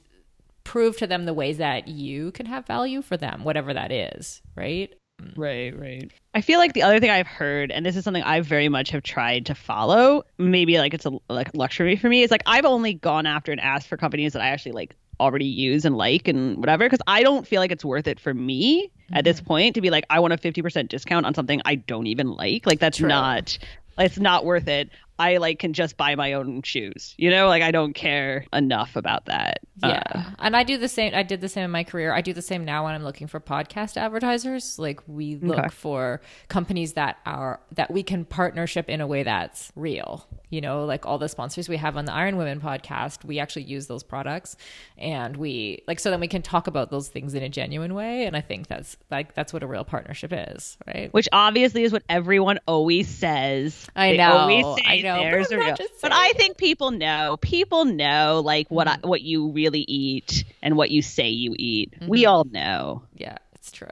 prove 0.65 0.97
to 0.99 1.07
them 1.07 1.25
the 1.25 1.35
ways 1.35 1.59
that 1.59 1.89
you 1.89 2.31
can 2.33 2.47
have 2.47 2.67
value 2.67 3.03
for 3.03 3.17
them, 3.17 3.45
whatever 3.45 3.75
that 3.75 3.91
is, 3.91 4.41
right? 4.57 4.95
Right, 5.37 5.79
right. 5.79 6.11
I 6.35 6.41
feel 6.41 6.59
like 6.59 6.73
the 6.73 6.83
other 6.83 6.99
thing 6.99 7.11
I've 7.11 7.27
heard, 7.27 7.71
and 7.71 7.85
this 7.87 7.97
is 7.97 8.05
something 8.05 8.23
I 8.23 8.41
very 8.41 8.69
much 8.69 8.91
have 8.91 9.03
tried 9.03 9.47
to 9.47 9.55
follow, 9.55 10.25
maybe 10.39 10.79
like 10.79 10.95
it's 10.95 11.07
a 11.07 11.13
like 11.29 11.55
luxury 11.55 11.97
for 11.97 12.09
me, 12.09 12.23
is 12.23 12.31
like 12.31 12.43
I've 12.47 12.65
only 12.65 12.95
gone 12.95 13.27
after 13.27 13.53
and 13.53 13.61
asked 13.61 13.87
for 13.89 13.97
companies 13.97 14.33
that 14.33 14.43
I 14.43 14.49
actually 14.49 14.73
like 14.73 14.97
already 15.23 15.47
use 15.47 15.85
and 15.85 15.97
like 15.97 16.29
and 16.29 16.59
whatever, 16.59 16.85
because 16.85 17.01
I 17.07 17.23
don't 17.23 17.47
feel 17.47 17.61
like 17.61 17.71
it's 17.73 17.85
worth 17.85 18.07
it 18.07 18.21
for 18.21 18.35
me 18.35 18.91
at 19.13 19.25
this 19.25 19.41
point 19.41 19.75
to 19.77 19.81
be 19.81 19.91
like 19.91 20.05
I 20.11 20.21
want 20.21 20.33
a 20.33 20.37
fifty 20.37 20.63
percent 20.63 20.91
discount 20.91 21.25
on 21.27 21.35
something 21.35 21.63
I 21.65 21.77
don't 21.77 22.07
even 22.09 22.29
like. 22.33 22.67
Like 22.67 22.81
that's 22.81 22.99
True. 22.99 23.09
not. 23.09 23.59
It's 23.99 24.19
not 24.19 24.45
worth 24.47 24.69
it. 24.69 24.89
I 25.19 25.37
like 25.37 25.59
can 25.59 25.75
just 25.75 25.99
buy 25.99 26.15
my 26.17 26.33
own 26.33 26.63
shoes. 26.63 27.15
You 27.19 27.31
know, 27.31 27.47
like 27.47 27.63
I 27.63 27.71
don't 27.71 27.93
care 27.93 28.47
enough 28.53 28.97
about 28.97 29.27
that. 29.27 29.59
Yeah. 29.85 30.03
Uh, 30.11 30.23
and 30.39 30.57
I 30.57 30.65
do 30.65 30.79
the 30.79 30.89
same. 30.89 31.15
I 31.15 31.23
did 31.23 31.43
the 31.43 31.49
same 31.49 31.65
in 31.65 31.71
my 31.71 31.85
career. 31.85 32.13
I 32.13 32.23
do 32.23 32.33
the 32.33 32.43
same 32.43 32.65
now 32.65 32.85
when 32.85 32.95
I'm 32.95 33.05
looking 33.05 33.27
for 33.27 33.39
podcast 33.39 33.97
advertisers. 33.99 34.79
Like 34.79 35.01
we 35.07 35.37
look 35.37 35.59
Okay. 35.59 35.69
for 35.69 36.23
companies 36.49 36.95
that 36.95 37.19
are, 37.27 37.61
that 37.73 37.91
we 37.91 38.03
can 38.03 38.25
partnership 38.25 38.89
in 38.89 39.01
a 39.03 39.07
way 39.07 39.23
that's 39.23 39.71
real. 39.77 40.27
You 40.53 40.61
know, 40.61 40.85
like 40.85 41.07
all 41.07 41.17
the 41.17 41.31
sponsors 41.31 41.67
we 41.67 41.79
have 41.79 41.97
on 41.97 42.05
the 42.05 42.13
Iron 42.13 42.37
Women 42.37 42.61
podcast, 42.61 43.25
we 43.25 43.39
actually 43.39 43.63
use 43.63 43.87
those 43.87 44.03
products 44.03 44.55
and 44.99 45.35
we 45.35 45.83
like, 45.89 45.99
so 45.99 46.11
then 46.11 46.21
we 46.21 46.29
can 46.29 46.43
talk 46.43 46.67
about 46.67 46.91
those 46.91 47.09
things 47.09 47.33
in 47.33 47.43
a 47.43 47.49
genuine 47.49 47.95
way. 47.95 48.27
And 48.27 48.37
I 48.37 48.43
think 48.43 48.69
that's 48.69 48.99
like, 49.11 49.35
that's 49.35 49.55
what 49.55 49.63
a 49.63 49.67
real 49.67 49.83
partnership 49.83 50.31
is, 50.31 50.77
right? 50.87 51.11
which 51.15 51.27
obviously 51.33 51.85
is 51.85 51.93
what 51.93 52.03
everyone 52.07 52.59
always 52.69 53.09
says. 53.09 53.89
I 53.97 54.11
They 54.11 54.17
know, 54.19 54.77
I 54.85 55.01
know, 55.01 55.17
but 55.17 55.21
theirs 55.23 55.51
I'm 55.51 55.59
real. 55.59 55.77
But 56.03 56.13
I 56.13 56.33
think 56.33 56.59
people 56.59 56.91
know. 56.91 57.39
People 57.41 57.87
know 57.87 58.43
like 58.45 58.69
what 58.71 58.89
I, 58.89 58.97
mm-hmm. 58.97 59.09
what 59.09 59.23
you 59.23 59.53
really 59.53 59.87
eat 59.89 60.45
and 60.61 60.77
what 60.77 60.91
you 60.91 61.01
say 61.01 61.31
you 61.31 61.55
eat. 61.59 61.95
We 62.07 62.25
mm-hmm. 62.25 62.31
all 62.31 62.45
know. 62.45 63.05
yeah, 63.17 63.39
it's 63.55 63.73
true. 63.73 63.89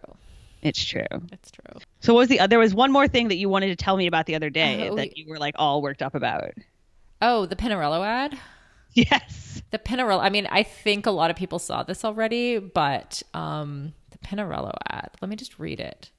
It's 0.63 0.85
true. 0.85 1.07
It's 1.33 1.51
true. 1.51 1.81
So 2.01 2.15
what 2.15 2.21
was 2.21 2.29
the 2.29 2.41
other? 2.41 2.51
There 2.51 2.59
was 2.59 2.75
one 2.75 2.91
more 2.93 3.07
thing 3.07 3.29
that 3.29 3.37
you 3.37 3.49
wanted 3.49 3.69
to 3.69 3.77
tell 3.77 3.97
me 3.97 4.07
about 4.07 4.27
the 4.27 4.35
other 4.35 4.51
day 4.51 4.89
Oh, 4.89 4.97
that 4.97 5.17
you 5.17 5.29
were 5.29 5.39
like 5.39 5.55
all 5.59 5.83
worked 5.83 6.03
up 6.03 6.15
about. 6.15 6.53
Oh, 7.23 7.47
the 7.47 7.57
Pinarello 7.57 8.05
ad? 8.05 8.39
Yes. 8.93 9.63
The 9.71 9.79
Pinarello. 9.79 10.21
I 10.21 10.31
mean, 10.31 10.49
I 10.51 10.63
think 10.63 11.07
a 11.07 11.11
lot 11.11 11.31
of 11.31 11.37
people 11.37 11.59
saw 11.59 11.83
this 11.83 12.05
already, 12.05 12.59
but 12.59 13.23
um, 13.35 13.93
the 14.11 14.19
Pinarello 14.19 14.73
ad. 14.89 15.11
Let 15.21 15.29
me 15.29 15.37
just 15.37 15.59
read 15.59 15.79
it 15.81 16.11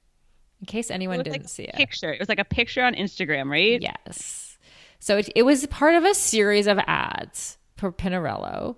in 0.62 0.68
case 0.68 0.92
anyone 0.92 1.18
didn't 1.18 1.32
like 1.32 1.50
see 1.50 1.64
it. 1.64 1.74
picture. 1.74 2.14
It 2.14 2.20
was 2.20 2.30
like 2.30 2.40
a 2.40 2.46
picture 2.46 2.84
on 2.84 2.94
Instagram, 2.94 3.50
right? 3.50 3.82
Yes. 3.82 4.58
So 5.00 5.18
it, 5.18 5.30
it 5.36 5.44
was 5.44 5.66
part 5.68 5.96
of 5.96 6.06
a 6.06 6.14
series 6.14 6.68
of 6.68 6.80
ads 6.86 7.58
for 7.76 7.92
Pinarello, 7.92 8.76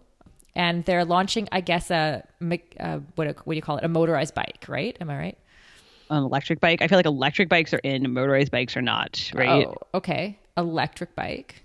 and 0.56 0.86
they're 0.86 1.06
launching, 1.06 1.50
I 1.52 1.60
guess, 1.62 1.92
a 1.92 2.24
uh, 2.80 3.00
what 3.16 3.28
what 3.46 3.54
do 3.54 3.56
you 3.56 3.62
call 3.62 3.78
it? 3.78 3.84
A 3.84 3.90
motorized 3.90 4.34
bike, 4.34 4.66
right? 4.70 4.98
Am 5.02 5.10
I 5.10 5.18
right? 5.18 5.38
An 6.10 6.24
electric 6.24 6.60
bike. 6.60 6.82
I 6.82 6.88
feel 6.88 6.98
like 6.98 7.06
electric 7.06 7.50
bikes 7.50 7.74
are 7.74 7.80
in, 7.80 8.12
motorized 8.14 8.52
bikes 8.52 8.76
are 8.78 8.82
not, 8.82 9.32
right? 9.34 9.66
Oh, 9.66 9.76
okay. 9.96 10.38
Electric 10.58 11.16
bike. 11.16 11.62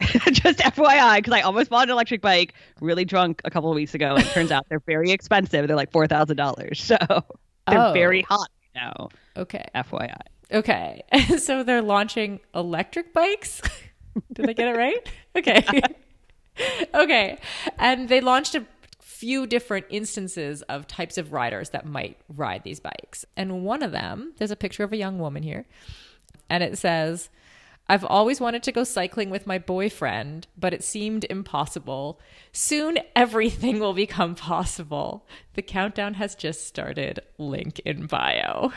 just 0.00 0.60
FYI, 0.60 1.16
because 1.18 1.32
I 1.34 1.42
almost 1.42 1.68
bought 1.68 1.84
an 1.88 1.90
electric 1.90 2.22
bike 2.22 2.54
really 2.80 3.04
drunk 3.04 3.42
a 3.44 3.50
couple 3.50 3.70
of 3.70 3.74
weeks 3.74 3.94
ago, 3.94 4.14
and 4.14 4.24
it 4.24 4.30
turns 4.30 4.50
out 4.50 4.64
they're 4.70 4.80
very 4.80 5.10
expensive. 5.10 5.66
They're 5.66 5.76
like 5.76 5.92
four 5.92 6.06
thousand 6.06 6.36
dollars, 6.38 6.82
so 6.82 6.96
they're 7.68 7.78
Oh. 7.78 7.92
very 7.92 8.22
hot 8.22 8.48
now. 8.74 9.10
Okay. 9.36 9.64
FYI. 9.74 10.14
Okay. 10.52 11.02
so 11.38 11.62
they're 11.62 11.82
launching 11.82 12.40
electric 12.54 13.12
bikes. 13.12 13.60
Did 14.32 14.48
I 14.48 14.52
get 14.54 14.68
it 14.68 14.76
right? 14.78 15.08
Okay. 15.36 15.64
okay. 16.94 17.38
And 17.78 18.08
they 18.08 18.20
launched 18.20 18.54
a 18.54 18.64
few 19.20 19.46
different 19.46 19.84
instances 19.90 20.62
of 20.62 20.86
types 20.86 21.18
of 21.18 21.30
riders 21.30 21.70
that 21.70 21.84
might 21.84 22.16
ride 22.34 22.64
these 22.64 22.80
bikes. 22.80 23.26
And 23.36 23.64
one 23.66 23.82
of 23.82 23.92
them, 23.92 24.32
there's 24.38 24.50
a 24.50 24.56
picture 24.56 24.82
of 24.82 24.94
a 24.94 24.96
young 24.96 25.18
woman 25.18 25.42
here, 25.42 25.66
and 26.48 26.62
it 26.62 26.78
says, 26.78 27.28
I've 27.86 28.04
always 28.04 28.40
wanted 28.40 28.62
to 28.62 28.72
go 28.72 28.82
cycling 28.82 29.28
with 29.28 29.46
my 29.46 29.58
boyfriend, 29.58 30.46
but 30.56 30.72
it 30.72 30.82
seemed 30.82 31.26
impossible. 31.28 32.18
Soon 32.52 32.98
everything 33.14 33.78
will 33.78 33.92
become 33.92 34.34
possible. 34.34 35.26
The 35.52 35.62
countdown 35.62 36.14
has 36.14 36.34
just 36.34 36.66
started. 36.66 37.20
Link 37.36 37.78
in 37.80 38.06
bio. 38.06 38.72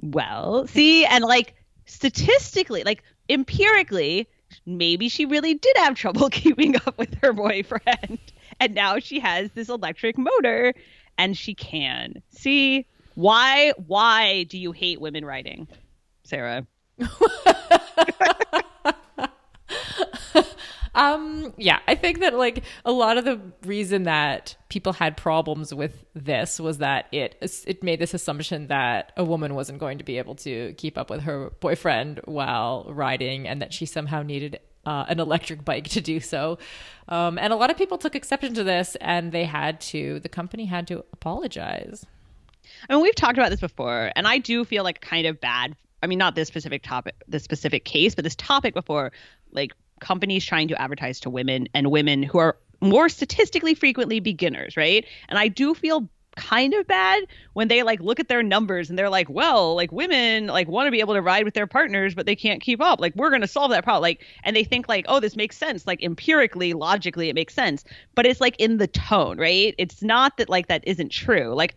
Well, 0.00 0.68
see, 0.68 1.06
and 1.06 1.24
like 1.24 1.54
statistically, 1.86 2.84
like 2.84 3.02
empirically, 3.28 4.28
maybe 4.64 5.08
she 5.08 5.24
really 5.24 5.54
did 5.54 5.76
have 5.78 5.96
trouble 5.96 6.28
keeping 6.30 6.76
up 6.76 6.96
with 6.98 7.14
her 7.22 7.32
boyfriend, 7.32 8.18
and 8.60 8.74
now 8.74 8.98
she 8.98 9.20
has 9.20 9.50
this 9.52 9.68
electric 9.68 10.18
motor, 10.18 10.74
and 11.16 11.36
she 11.36 11.54
can. 11.54 12.22
See, 12.30 12.86
why? 13.14 13.72
Why 13.86 14.44
do 14.44 14.58
you 14.58 14.72
hate 14.72 15.00
women 15.00 15.24
riding, 15.24 15.68
Sarah? 16.24 16.66
Um, 20.98 21.54
yeah, 21.56 21.78
I 21.86 21.94
think 21.94 22.18
that 22.20 22.34
like 22.34 22.64
a 22.84 22.90
lot 22.90 23.18
of 23.18 23.24
the 23.24 23.40
reason 23.64 24.02
that 24.02 24.56
people 24.68 24.92
had 24.92 25.16
problems 25.16 25.72
with 25.72 26.04
this 26.14 26.58
was 26.58 26.78
that 26.78 27.06
it 27.12 27.36
it 27.68 27.84
made 27.84 28.00
this 28.00 28.14
assumption 28.14 28.66
that 28.66 29.12
a 29.16 29.22
woman 29.22 29.54
wasn't 29.54 29.78
going 29.78 29.98
to 29.98 30.04
be 30.04 30.18
able 30.18 30.34
to 30.36 30.74
keep 30.74 30.98
up 30.98 31.08
with 31.08 31.20
her 31.20 31.50
boyfriend 31.60 32.20
while 32.24 32.84
riding, 32.88 33.46
and 33.46 33.62
that 33.62 33.72
she 33.72 33.86
somehow 33.86 34.24
needed 34.24 34.58
uh, 34.88 35.04
an 35.08 35.20
electric 35.20 35.66
bike 35.66 35.86
to 35.88 36.00
do 36.00 36.18
so. 36.18 36.58
Um, 37.08 37.38
and 37.38 37.52
a 37.52 37.56
lot 37.56 37.70
of 37.70 37.76
people 37.76 37.98
took 37.98 38.14
exception 38.14 38.54
to 38.54 38.64
this, 38.64 38.96
and 39.02 39.32
they 39.32 39.44
had 39.44 39.80
to. 39.92 40.18
The 40.20 40.30
company 40.30 40.64
had 40.64 40.86
to 40.86 41.04
apologize. 41.12 42.06
I 42.88 42.94
mean, 42.94 43.02
we've 43.02 43.14
talked 43.14 43.36
about 43.36 43.50
this 43.50 43.60
before, 43.60 44.10
and 44.16 44.26
I 44.26 44.38
do 44.38 44.64
feel 44.64 44.84
like 44.84 45.02
kind 45.02 45.26
of 45.26 45.40
bad. 45.40 45.76
I 46.02 46.06
mean, 46.06 46.18
not 46.18 46.34
this 46.34 46.48
specific 46.48 46.82
topic, 46.82 47.16
this 47.28 47.44
specific 47.44 47.84
case, 47.84 48.14
but 48.14 48.24
this 48.24 48.36
topic 48.36 48.72
before, 48.72 49.12
like 49.52 49.72
companies 50.00 50.44
trying 50.44 50.68
to 50.68 50.80
advertise 50.80 51.20
to 51.20 51.30
women 51.30 51.68
and 51.74 51.90
women 51.90 52.22
who 52.22 52.38
are 52.38 52.56
more 52.80 53.10
statistically 53.10 53.74
frequently 53.74 54.20
beginners, 54.20 54.76
right? 54.76 55.04
And 55.28 55.38
I 55.38 55.48
do 55.48 55.74
feel 55.74 56.08
kind 56.38 56.72
of 56.74 56.86
bad 56.86 57.24
when 57.52 57.68
they 57.68 57.82
like 57.82 58.00
look 58.00 58.20
at 58.20 58.28
their 58.28 58.42
numbers 58.42 58.88
and 58.88 58.98
they're 58.98 59.10
like, 59.10 59.28
well, 59.28 59.74
like 59.74 59.92
women 59.92 60.46
like 60.46 60.68
want 60.68 60.86
to 60.86 60.90
be 60.90 61.00
able 61.00 61.14
to 61.14 61.20
ride 61.20 61.44
with 61.44 61.54
their 61.54 61.66
partners, 61.66 62.14
but 62.14 62.24
they 62.24 62.36
can't 62.36 62.62
keep 62.62 62.80
up. 62.80 63.00
Like 63.00 63.14
we're 63.16 63.30
gonna 63.30 63.48
solve 63.48 63.70
that 63.72 63.84
problem. 63.84 64.02
Like, 64.02 64.24
and 64.44 64.54
they 64.54 64.64
think 64.64 64.88
like, 64.88 65.04
oh, 65.08 65.20
this 65.20 65.36
makes 65.36 65.56
sense. 65.56 65.86
Like 65.86 66.02
empirically, 66.02 66.72
logically, 66.72 67.28
it 67.28 67.34
makes 67.34 67.54
sense. 67.54 67.84
But 68.14 68.26
it's 68.26 68.40
like 68.40 68.56
in 68.58 68.78
the 68.78 68.86
tone, 68.86 69.38
right? 69.38 69.74
It's 69.76 70.02
not 70.02 70.36
that 70.38 70.48
like 70.48 70.68
that 70.68 70.86
isn't 70.86 71.10
true. 71.10 71.54
Like 71.54 71.76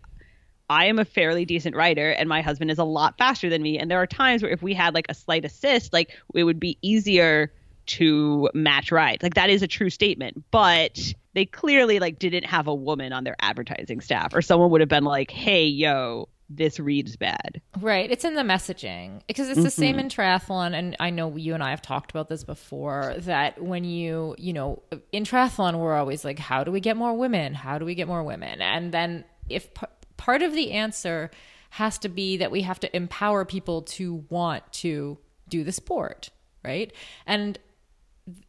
I 0.69 0.85
am 0.85 0.99
a 0.99 1.05
fairly 1.05 1.43
decent 1.43 1.75
writer 1.75 2.11
and 2.11 2.29
my 2.29 2.41
husband 2.41 2.71
is 2.71 2.77
a 2.77 2.85
lot 2.85 3.17
faster 3.17 3.49
than 3.49 3.61
me. 3.61 3.77
And 3.77 3.91
there 3.91 4.01
are 4.01 4.07
times 4.07 4.41
where 4.41 4.51
if 4.51 4.61
we 4.61 4.73
had 4.73 4.93
like 4.93 5.07
a 5.09 5.13
slight 5.13 5.43
assist, 5.43 5.91
like 5.91 6.15
it 6.33 6.45
would 6.45 6.61
be 6.61 6.77
easier 6.81 7.51
to 7.87 8.49
match 8.53 8.91
rides. 8.91 9.21
Like 9.21 9.33
that 9.33 9.49
is 9.49 9.61
a 9.61 9.67
true 9.67 9.89
statement. 9.89 10.43
But 10.51 11.13
they 11.33 11.45
clearly 11.45 11.99
like 11.99 12.19
didn't 12.19 12.45
have 12.45 12.67
a 12.67 12.75
woman 12.75 13.13
on 13.13 13.23
their 13.23 13.35
advertising 13.39 14.01
staff 14.01 14.33
or 14.33 14.41
someone 14.41 14.69
would 14.71 14.81
have 14.81 14.89
been 14.89 15.03
like, 15.03 15.31
"Hey, 15.31 15.65
yo, 15.65 16.27
this 16.49 16.79
reads 16.79 17.15
bad." 17.15 17.61
Right. 17.79 18.11
It's 18.11 18.25
in 18.25 18.35
the 18.35 18.41
messaging 18.41 19.21
because 19.27 19.49
it's 19.49 19.57
the 19.57 19.69
mm-hmm. 19.69 19.81
same 19.81 19.99
in 19.99 20.09
triathlon. 20.09 20.73
And 20.73 20.95
I 20.99 21.09
know 21.09 21.35
you 21.35 21.53
and 21.53 21.63
I 21.63 21.71
have 21.71 21.81
talked 21.81 22.11
about 22.11 22.29
this 22.29 22.43
before 22.43 23.15
that 23.19 23.61
when 23.61 23.83
you, 23.83 24.35
you 24.37 24.53
know, 24.53 24.83
in 25.11 25.23
triathlon, 25.23 25.79
we're 25.79 25.95
always 25.95 26.25
like, 26.25 26.39
how 26.39 26.63
do 26.63 26.71
we 26.71 26.79
get 26.79 26.97
more 26.97 27.17
women? 27.17 27.53
How 27.53 27.77
do 27.77 27.85
we 27.85 27.95
get 27.95 28.07
more 28.07 28.23
women? 28.23 28.61
And 28.61 28.91
then 28.91 29.23
if 29.49 29.73
p- 29.73 29.87
part 30.17 30.41
of 30.41 30.53
the 30.53 30.71
answer 30.73 31.31
has 31.71 31.97
to 31.99 32.09
be 32.09 32.37
that 32.37 32.51
we 32.51 32.63
have 32.63 32.79
to 32.81 32.95
empower 32.95 33.45
people 33.45 33.83
to 33.83 34.25
want 34.29 34.69
to 34.73 35.17
do 35.47 35.63
the 35.63 35.71
sport, 35.71 36.29
right? 36.63 36.91
And 37.25 37.57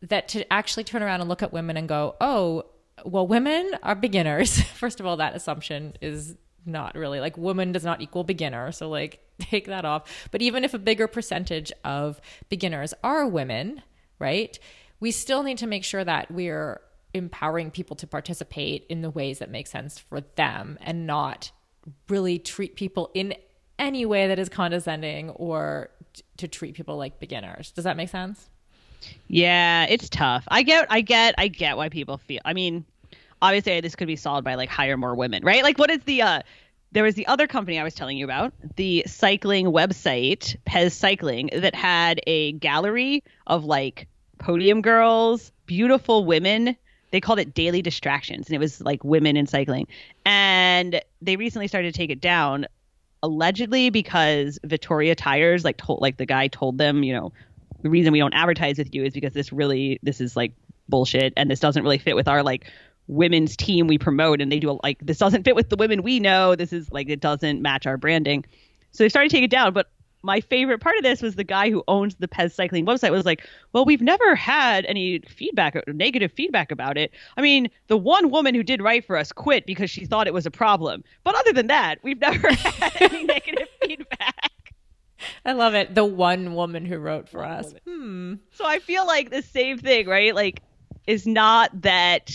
that 0.02 0.28
to 0.28 0.52
actually 0.52 0.84
turn 0.84 1.02
around 1.02 1.20
and 1.20 1.28
look 1.28 1.42
at 1.42 1.52
women 1.52 1.76
and 1.76 1.88
go, 1.88 2.16
oh, 2.20 2.64
well, 3.04 3.26
women 3.26 3.72
are 3.82 3.94
beginners. 3.94 4.60
First 4.74 5.00
of 5.00 5.06
all, 5.06 5.16
that 5.18 5.34
assumption 5.34 5.94
is 6.00 6.36
not 6.64 6.94
really 6.94 7.18
like 7.18 7.36
woman 7.36 7.72
does 7.72 7.84
not 7.84 8.00
equal 8.00 8.24
beginner. 8.24 8.72
So, 8.72 8.88
like, 8.88 9.20
take 9.38 9.66
that 9.66 9.84
off. 9.84 10.28
But 10.30 10.42
even 10.42 10.64
if 10.64 10.74
a 10.74 10.78
bigger 10.78 11.06
percentage 11.06 11.72
of 11.84 12.20
beginners 12.48 12.94
are 13.02 13.26
women, 13.26 13.82
right, 14.18 14.58
we 15.00 15.10
still 15.10 15.42
need 15.42 15.58
to 15.58 15.66
make 15.66 15.84
sure 15.84 16.04
that 16.04 16.30
we're 16.30 16.80
empowering 17.14 17.70
people 17.70 17.96
to 17.96 18.06
participate 18.06 18.86
in 18.88 19.02
the 19.02 19.10
ways 19.10 19.40
that 19.40 19.50
make 19.50 19.66
sense 19.66 19.98
for 19.98 20.20
them 20.36 20.78
and 20.80 21.06
not 21.06 21.50
really 22.08 22.38
treat 22.38 22.76
people 22.76 23.10
in 23.12 23.34
any 23.78 24.06
way 24.06 24.28
that 24.28 24.38
is 24.38 24.48
condescending 24.48 25.30
or 25.30 25.90
t- 26.14 26.22
to 26.38 26.48
treat 26.48 26.74
people 26.74 26.96
like 26.96 27.18
beginners. 27.18 27.72
Does 27.72 27.84
that 27.84 27.96
make 27.96 28.08
sense? 28.08 28.48
Yeah, 29.26 29.86
it's 29.88 30.08
tough. 30.08 30.44
I 30.48 30.62
get, 30.62 30.86
I 30.90 31.00
get, 31.00 31.34
I 31.36 31.48
get 31.48 31.76
why 31.76 31.88
people 31.88 32.18
feel. 32.18 32.40
I 32.44 32.52
mean, 32.52 32.84
obviously, 33.42 33.80
this 33.80 33.96
could 33.96 34.06
be 34.06 34.16
solved 34.16 34.44
by 34.44 34.54
like 34.54 34.70
hire 34.70 34.96
more 34.96 35.14
women, 35.14 35.44
right? 35.44 35.62
Like, 35.62 35.78
what 35.78 35.90
is 35.90 36.02
the? 36.04 36.22
uh 36.22 36.42
There 36.92 37.02
was 37.04 37.14
the 37.14 37.26
other 37.26 37.46
company 37.46 37.78
I 37.78 37.84
was 37.84 37.94
telling 37.94 38.16
you 38.16 38.24
about, 38.24 38.54
the 38.76 39.04
cycling 39.06 39.66
website, 39.66 40.56
Pez 40.66 40.92
Cycling, 40.92 41.50
that 41.52 41.74
had 41.74 42.20
a 42.26 42.52
gallery 42.52 43.24
of 43.46 43.64
like 43.64 44.08
podium 44.38 44.80
girls, 44.80 45.52
beautiful 45.66 46.24
women. 46.24 46.76
They 47.10 47.20
called 47.20 47.40
it 47.40 47.52
Daily 47.52 47.82
Distractions, 47.82 48.46
and 48.46 48.54
it 48.54 48.58
was 48.58 48.80
like 48.80 49.04
women 49.04 49.36
in 49.36 49.46
cycling. 49.46 49.86
And 50.24 51.02
they 51.20 51.36
recently 51.36 51.68
started 51.68 51.92
to 51.92 51.98
take 51.98 52.10
it 52.10 52.22
down, 52.22 52.66
allegedly 53.22 53.90
because 53.90 54.58
Vittoria 54.64 55.14
Tires, 55.14 55.62
like 55.62 55.76
told, 55.76 56.00
like 56.00 56.16
the 56.16 56.24
guy 56.24 56.48
told 56.48 56.78
them, 56.78 57.02
you 57.02 57.12
know, 57.12 57.32
the 57.82 57.90
reason 57.90 58.12
we 58.12 58.18
don't 58.18 58.32
advertise 58.32 58.78
with 58.78 58.94
you 58.94 59.04
is 59.04 59.12
because 59.12 59.34
this 59.34 59.52
really 59.52 59.98
this 60.02 60.20
is 60.20 60.36
like 60.36 60.52
bullshit 60.88 61.32
and 61.36 61.50
this 61.50 61.60
doesn't 61.60 61.82
really 61.82 61.98
fit 61.98 62.16
with 62.16 62.28
our 62.28 62.42
like 62.42 62.66
women's 63.08 63.56
team 63.56 63.86
we 63.86 63.98
promote 63.98 64.40
and 64.40 64.50
they 64.50 64.58
do 64.58 64.78
like 64.82 64.98
this 65.00 65.18
doesn't 65.18 65.44
fit 65.44 65.56
with 65.56 65.68
the 65.68 65.76
women 65.76 66.02
we 66.02 66.20
know 66.20 66.54
this 66.54 66.72
is 66.72 66.90
like 66.92 67.08
it 67.08 67.20
doesn't 67.20 67.60
match 67.60 67.86
our 67.86 67.96
branding 67.96 68.44
so 68.92 69.04
they 69.04 69.08
started 69.08 69.28
to 69.28 69.36
take 69.36 69.44
it 69.44 69.50
down 69.50 69.72
but 69.72 69.90
my 70.22 70.40
favorite 70.40 70.80
part 70.80 70.96
of 70.96 71.02
this 71.02 71.20
was 71.20 71.34
the 71.34 71.44
guy 71.44 71.70
who 71.70 71.82
owns 71.88 72.14
the 72.16 72.28
Pez 72.28 72.52
cycling 72.52 72.86
website 72.86 73.10
was 73.10 73.24
like, 73.24 73.46
well, 73.72 73.84
we've 73.84 74.00
never 74.00 74.34
had 74.34 74.84
any 74.86 75.20
feedback, 75.20 75.76
negative 75.88 76.32
feedback 76.32 76.70
about 76.70 76.96
it. 76.96 77.12
I 77.36 77.42
mean, 77.42 77.68
the 77.88 77.96
one 77.96 78.30
woman 78.30 78.54
who 78.54 78.62
did 78.62 78.80
write 78.80 79.04
for 79.04 79.16
us 79.16 79.32
quit 79.32 79.66
because 79.66 79.90
she 79.90 80.06
thought 80.06 80.26
it 80.26 80.34
was 80.34 80.46
a 80.46 80.50
problem. 80.50 81.02
But 81.24 81.34
other 81.34 81.52
than 81.52 81.66
that, 81.66 81.98
we've 82.02 82.20
never 82.20 82.52
had 82.52 82.92
any 83.00 83.24
negative 83.24 83.68
feedback. 83.82 84.50
I 85.44 85.52
love 85.52 85.74
it. 85.74 85.94
The 85.94 86.04
one 86.04 86.54
woman 86.54 86.84
who 86.84 86.98
wrote 86.98 87.28
for 87.28 87.44
us. 87.44 87.74
Hmm. 87.86 88.34
So 88.52 88.64
I 88.66 88.78
feel 88.78 89.06
like 89.06 89.30
the 89.30 89.42
same 89.42 89.78
thing, 89.78 90.06
right? 90.06 90.34
Like, 90.34 90.62
is 91.06 91.26
not 91.26 91.82
that 91.82 92.32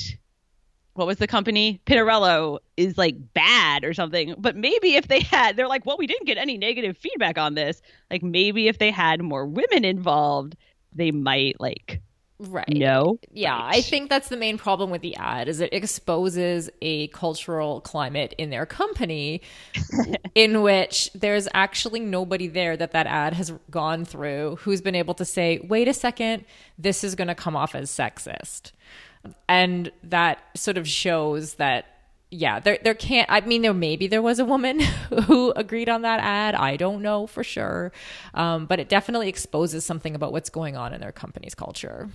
what 0.97 1.07
was 1.07 1.17
the 1.17 1.27
company? 1.27 1.81
Pinarello 1.85 2.59
is 2.75 2.97
like 2.97 3.15
bad 3.33 3.83
or 3.83 3.93
something. 3.93 4.35
But 4.37 4.55
maybe 4.55 4.95
if 4.95 5.07
they 5.07 5.21
had, 5.21 5.55
they're 5.55 5.67
like, 5.67 5.85
well, 5.85 5.97
we 5.97 6.07
didn't 6.07 6.25
get 6.25 6.37
any 6.37 6.57
negative 6.57 6.97
feedback 6.97 7.37
on 7.37 7.53
this. 7.53 7.81
Like 8.09 8.23
maybe 8.23 8.67
if 8.67 8.79
they 8.79 8.91
had 8.91 9.21
more 9.21 9.45
women 9.45 9.85
involved, 9.85 10.55
they 10.93 11.11
might 11.11 11.59
like 11.59 12.01
Right. 12.39 12.69
no 12.69 13.17
Yeah, 13.31 13.59
I 13.59 13.81
think 13.81 14.09
that's 14.09 14.29
the 14.29 14.37
main 14.37 14.59
problem 14.59 14.91
with 14.91 15.01
the 15.01 15.15
ad 15.15 15.47
is 15.47 15.59
it 15.59 15.73
exposes 15.73 16.69
a 16.83 17.07
cultural 17.07 17.81
climate 17.81 18.35
in 18.37 18.51
their 18.51 18.67
company 18.67 19.41
in 20.35 20.61
which 20.61 21.09
there's 21.15 21.47
actually 21.55 21.99
nobody 21.99 22.47
there 22.47 22.77
that 22.77 22.91
that 22.91 23.07
ad 23.07 23.33
has 23.33 23.51
gone 23.71 24.05
through 24.05 24.57
who's 24.61 24.81
been 24.81 24.93
able 24.93 25.15
to 25.15 25.25
say, 25.25 25.59
"Wait 25.63 25.87
a 25.87 25.93
second, 25.95 26.45
this 26.77 27.03
is 27.03 27.15
going 27.15 27.27
to 27.27 27.33
come 27.35 27.55
off 27.55 27.73
as 27.73 27.89
sexist." 27.89 28.71
And 29.47 29.91
that 30.03 30.39
sort 30.55 30.77
of 30.77 30.87
shows 30.87 31.55
that 31.55 31.85
yeah, 32.29 32.59
there 32.59 32.77
there 32.83 32.93
can't 32.93 33.29
I 33.31 33.39
mean 33.41 33.61
there 33.61 33.73
maybe 33.73 34.07
there 34.07 34.21
was 34.21 34.39
a 34.39 34.45
woman 34.45 34.79
who 35.25 35.51
agreed 35.55 35.89
on 35.89 36.01
that 36.01 36.19
ad. 36.19 36.55
I 36.55 36.75
don't 36.75 37.01
know 37.01 37.27
for 37.27 37.43
sure. 37.43 37.91
Um, 38.33 38.65
but 38.65 38.79
it 38.79 38.89
definitely 38.89 39.29
exposes 39.29 39.85
something 39.85 40.15
about 40.15 40.31
what's 40.31 40.49
going 40.49 40.75
on 40.75 40.93
in 40.93 41.01
their 41.01 41.11
company's 41.11 41.55
culture. 41.55 42.09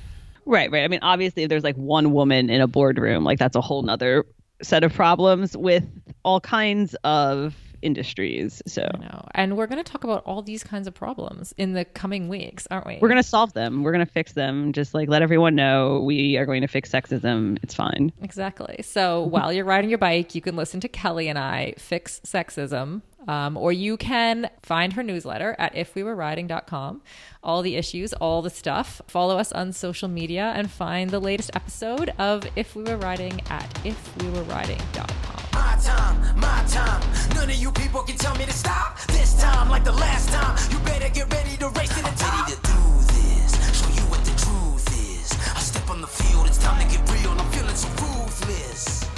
Right, 0.45 0.71
right. 0.71 0.83
I 0.83 0.89
mean, 0.89 1.01
obviously, 1.03 1.45
if 1.45 1.49
there's 1.49 1.65
like 1.65 1.77
one 1.77 2.13
woman 2.13 2.51
in 2.51 2.61
a 2.61 2.67
boardroom, 2.67 3.25
like 3.25 3.39
that's 3.39 3.57
a 3.57 3.61
whole 3.61 3.83
nother 3.83 4.27
set 4.61 4.85
of 4.85 4.93
problems 4.93 5.57
with 5.57 5.85
all 6.25 6.41
kinds 6.41 6.95
of 7.05 7.55
industries. 7.83 8.63
So. 8.67 8.89
And 9.35 9.57
we're 9.57 9.67
going 9.67 9.83
to 9.83 9.91
talk 9.91 10.05
about 10.05 10.23
all 10.25 10.43
these 10.43 10.65
kinds 10.65 10.87
of 10.87 10.95
problems 10.95 11.55
in 11.57 11.73
the 11.73 11.85
coming 11.85 12.29
weeks, 12.29 12.67
aren't 12.71 12.87
we? 12.87 12.99
we're 13.01 13.09
gonna 13.09 13.23
solve 13.23 13.53
them. 13.53 13.83
We're 13.83 13.93
gonna 13.93 14.07
fix 14.07 14.33
them. 14.33 14.73
Just 14.73 14.95
like 14.95 15.09
let 15.09 15.23
everyone 15.23 15.55
know 15.55 16.01
we 16.01 16.37
are 16.37 16.47
going 16.47 16.63
to 16.63 16.69
fix 16.69 16.91
sexism. 16.91 17.59
It's 17.63 17.75
fine. 17.75 18.13
Exactly. 18.23 18.81
So 18.83 19.23
while 19.31 19.53
you're 19.53 19.65
riding 19.65 19.91
your 19.91 19.99
bike, 19.99 20.35
you 20.35 20.41
can 20.41 20.57
listen 20.57 20.81
to 20.81 20.89
Kelly 20.89 21.29
and 21.29 21.39
I 21.39 21.75
fix 21.79 22.21
sexism. 22.25 23.03
Um, 23.29 23.57
or 23.57 23.73
you 23.73 23.97
can 23.97 24.51
find 24.63 24.95
her 24.95 25.03
newsletter 25.03 25.55
at 25.59 25.75
ifwewereriding.com. 25.75 27.03
All 27.43 27.63
the 27.63 27.77
issues, 27.77 28.13
all 28.15 28.43
the 28.43 28.51
stuff. 28.51 29.01
Follow 29.07 29.39
us 29.39 29.53
on 29.53 29.73
social 29.73 30.09
media 30.09 30.53
and 30.57 30.69
find 30.69 31.11
the 31.11 31.21
latest 31.21 31.53
episode 31.55 32.13
of 32.19 32.45
If 32.57 32.75
We 32.75 32.83
Were 32.83 32.97
Riding 32.97 33.41
at 33.49 33.73
ifwewereriding.com. 33.85 35.32
My 35.53 35.77
time, 35.83 36.17
my 36.39 36.65
time. 36.69 37.03
None 37.35 37.51
of 37.51 37.57
you 37.57 37.71
people 37.73 38.03
can 38.03 38.17
tell 38.17 38.35
me 38.37 38.45
to 38.47 38.53
stop. 38.53 38.99
This 39.09 39.41
time, 39.41 39.69
like 39.69 39.85
the 39.85 39.93
last 39.93 40.29
time, 40.31 40.57
you 40.71 40.79
better 40.81 41.09
get 41.09 41.33
ready 41.33 41.57
to 41.59 41.69
race 41.71 41.89
to 41.91 42.03
the 42.03 42.15
top. 42.17 42.49
Ready 42.49 42.57
to 42.57 42.63
do 42.63 42.79
this, 43.13 43.81
show 43.81 43.89
you 43.91 44.03
what 44.11 44.25
the 44.25 44.33
truth 44.33 44.87
is. 44.99 45.33
I 45.55 45.61
step 45.61 45.89
on 45.91 46.01
the 46.01 46.07
field, 46.07 46.47
it's 46.47 46.59
time 46.59 46.81
to 46.81 46.97
get 46.97 47.09
real. 47.11 47.31
I'm 47.31 47.51
feeling 47.53 47.75
so 47.75 47.89
ruthless. 47.89 49.09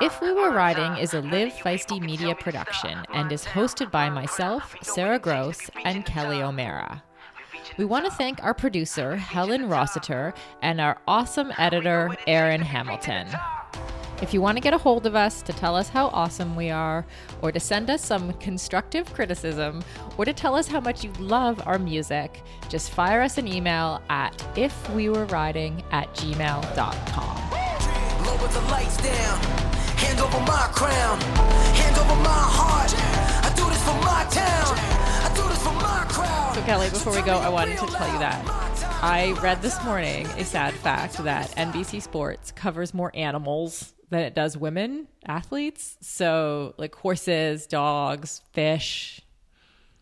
If 0.00 0.20
We 0.20 0.32
Were 0.32 0.50
my 0.50 0.52
Riding 0.52 0.96
is 0.96 1.14
a 1.14 1.20
Live 1.20 1.52
Feisty 1.52 2.00
media 2.00 2.34
tell 2.34 2.34
me 2.34 2.34
to 2.34 2.34
production 2.34 3.04
and 3.12 3.32
is 3.32 3.44
hosted 3.44 3.90
by 3.90 4.10
myself, 4.10 4.76
Sarah 4.82 5.18
Gross, 5.18 5.70
and 5.84 6.04
Kelly 6.04 6.42
O'Mara. 6.42 7.02
We 7.76 7.84
want 7.84 8.04
to 8.04 8.10
thank 8.10 8.42
our 8.42 8.54
producer, 8.54 9.16
Helen 9.16 9.68
Rossiter, 9.68 10.34
and 10.62 10.80
our 10.80 10.98
awesome 11.06 11.52
editor, 11.58 12.14
Aaron 12.26 12.60
Hamilton. 12.60 13.28
If 14.20 14.34
you 14.34 14.40
want 14.40 14.56
to 14.56 14.60
get 14.60 14.74
a 14.74 14.78
hold 14.78 15.06
of 15.06 15.14
us 15.14 15.42
to 15.42 15.52
tell 15.52 15.76
us 15.76 15.88
how 15.88 16.08
awesome 16.08 16.56
we 16.56 16.70
are, 16.70 17.06
or 17.40 17.52
to 17.52 17.60
send 17.60 17.88
us 17.88 18.04
some 18.04 18.32
constructive 18.34 19.12
criticism, 19.14 19.84
or 20.16 20.24
to 20.24 20.32
tell 20.32 20.56
us 20.56 20.66
how 20.66 20.80
much 20.80 21.04
you 21.04 21.12
love 21.20 21.62
our 21.66 21.78
music, 21.78 22.42
just 22.68 22.90
fire 22.90 23.20
us 23.22 23.38
an 23.38 23.46
email 23.46 24.02
at 24.10 24.36
ifwewereriding 24.56 25.84
at 25.92 26.12
gmail.com. 26.14 27.36
Lower 28.26 28.48
the 28.48 28.60
lights 28.72 28.96
down. 28.96 29.38
Hand 29.98 30.18
over 30.18 30.40
my 30.40 30.68
crown. 30.72 31.20
Hand 31.20 31.96
over 31.98 32.16
my 32.16 32.28
heart. 32.28 32.92
I 33.44 33.54
do 33.54 33.68
this 33.70 33.82
for 33.84 33.94
my 34.04 34.26
town. 34.32 34.78
I 35.22 35.32
do 35.36 35.48
this 35.48 35.62
for 35.62 35.74
my 35.74 36.04
crowd. 36.08 36.54
So, 36.56 36.62
Kelly, 36.62 36.90
before 36.90 37.14
we 37.14 37.22
go, 37.22 37.38
I 37.38 37.48
wanted 37.48 37.78
to 37.78 37.86
tell 37.86 38.12
you 38.12 38.18
that 38.18 38.67
I 39.00 39.30
read 39.40 39.62
this 39.62 39.82
morning 39.84 40.26
a 40.38 40.44
sad 40.44 40.74
fact 40.74 41.18
that 41.18 41.48
NBC 41.52 42.02
Sports 42.02 42.50
covers 42.50 42.92
more 42.92 43.12
animals 43.14 43.94
than 44.10 44.22
it 44.22 44.34
does 44.34 44.56
women 44.56 45.06
athletes. 45.24 45.96
So, 46.00 46.74
like 46.78 46.96
horses, 46.96 47.68
dogs, 47.68 48.42
fish. 48.52 49.20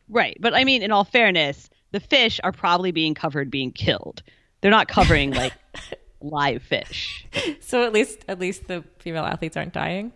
Right. 0.08 0.38
But 0.40 0.54
I 0.54 0.64
mean, 0.64 0.82
in 0.82 0.92
all 0.92 1.04
fairness, 1.04 1.68
the 1.92 2.00
fish 2.00 2.40
are 2.42 2.52
probably 2.52 2.90
being 2.90 3.12
covered 3.12 3.50
being 3.50 3.70
killed. 3.70 4.22
They're 4.62 4.70
not 4.70 4.88
covering 4.88 5.32
like 5.32 5.52
live 6.22 6.62
fish. 6.62 7.26
So 7.60 7.84
at 7.84 7.92
least 7.92 8.20
at 8.28 8.38
least 8.38 8.66
the 8.66 8.82
female 8.98 9.24
athletes 9.24 9.58
aren't 9.58 9.74
dying. 9.74 10.12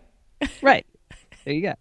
Right. 0.63 0.87
There 1.45 1.53
you 1.53 1.61
go. 1.61 1.75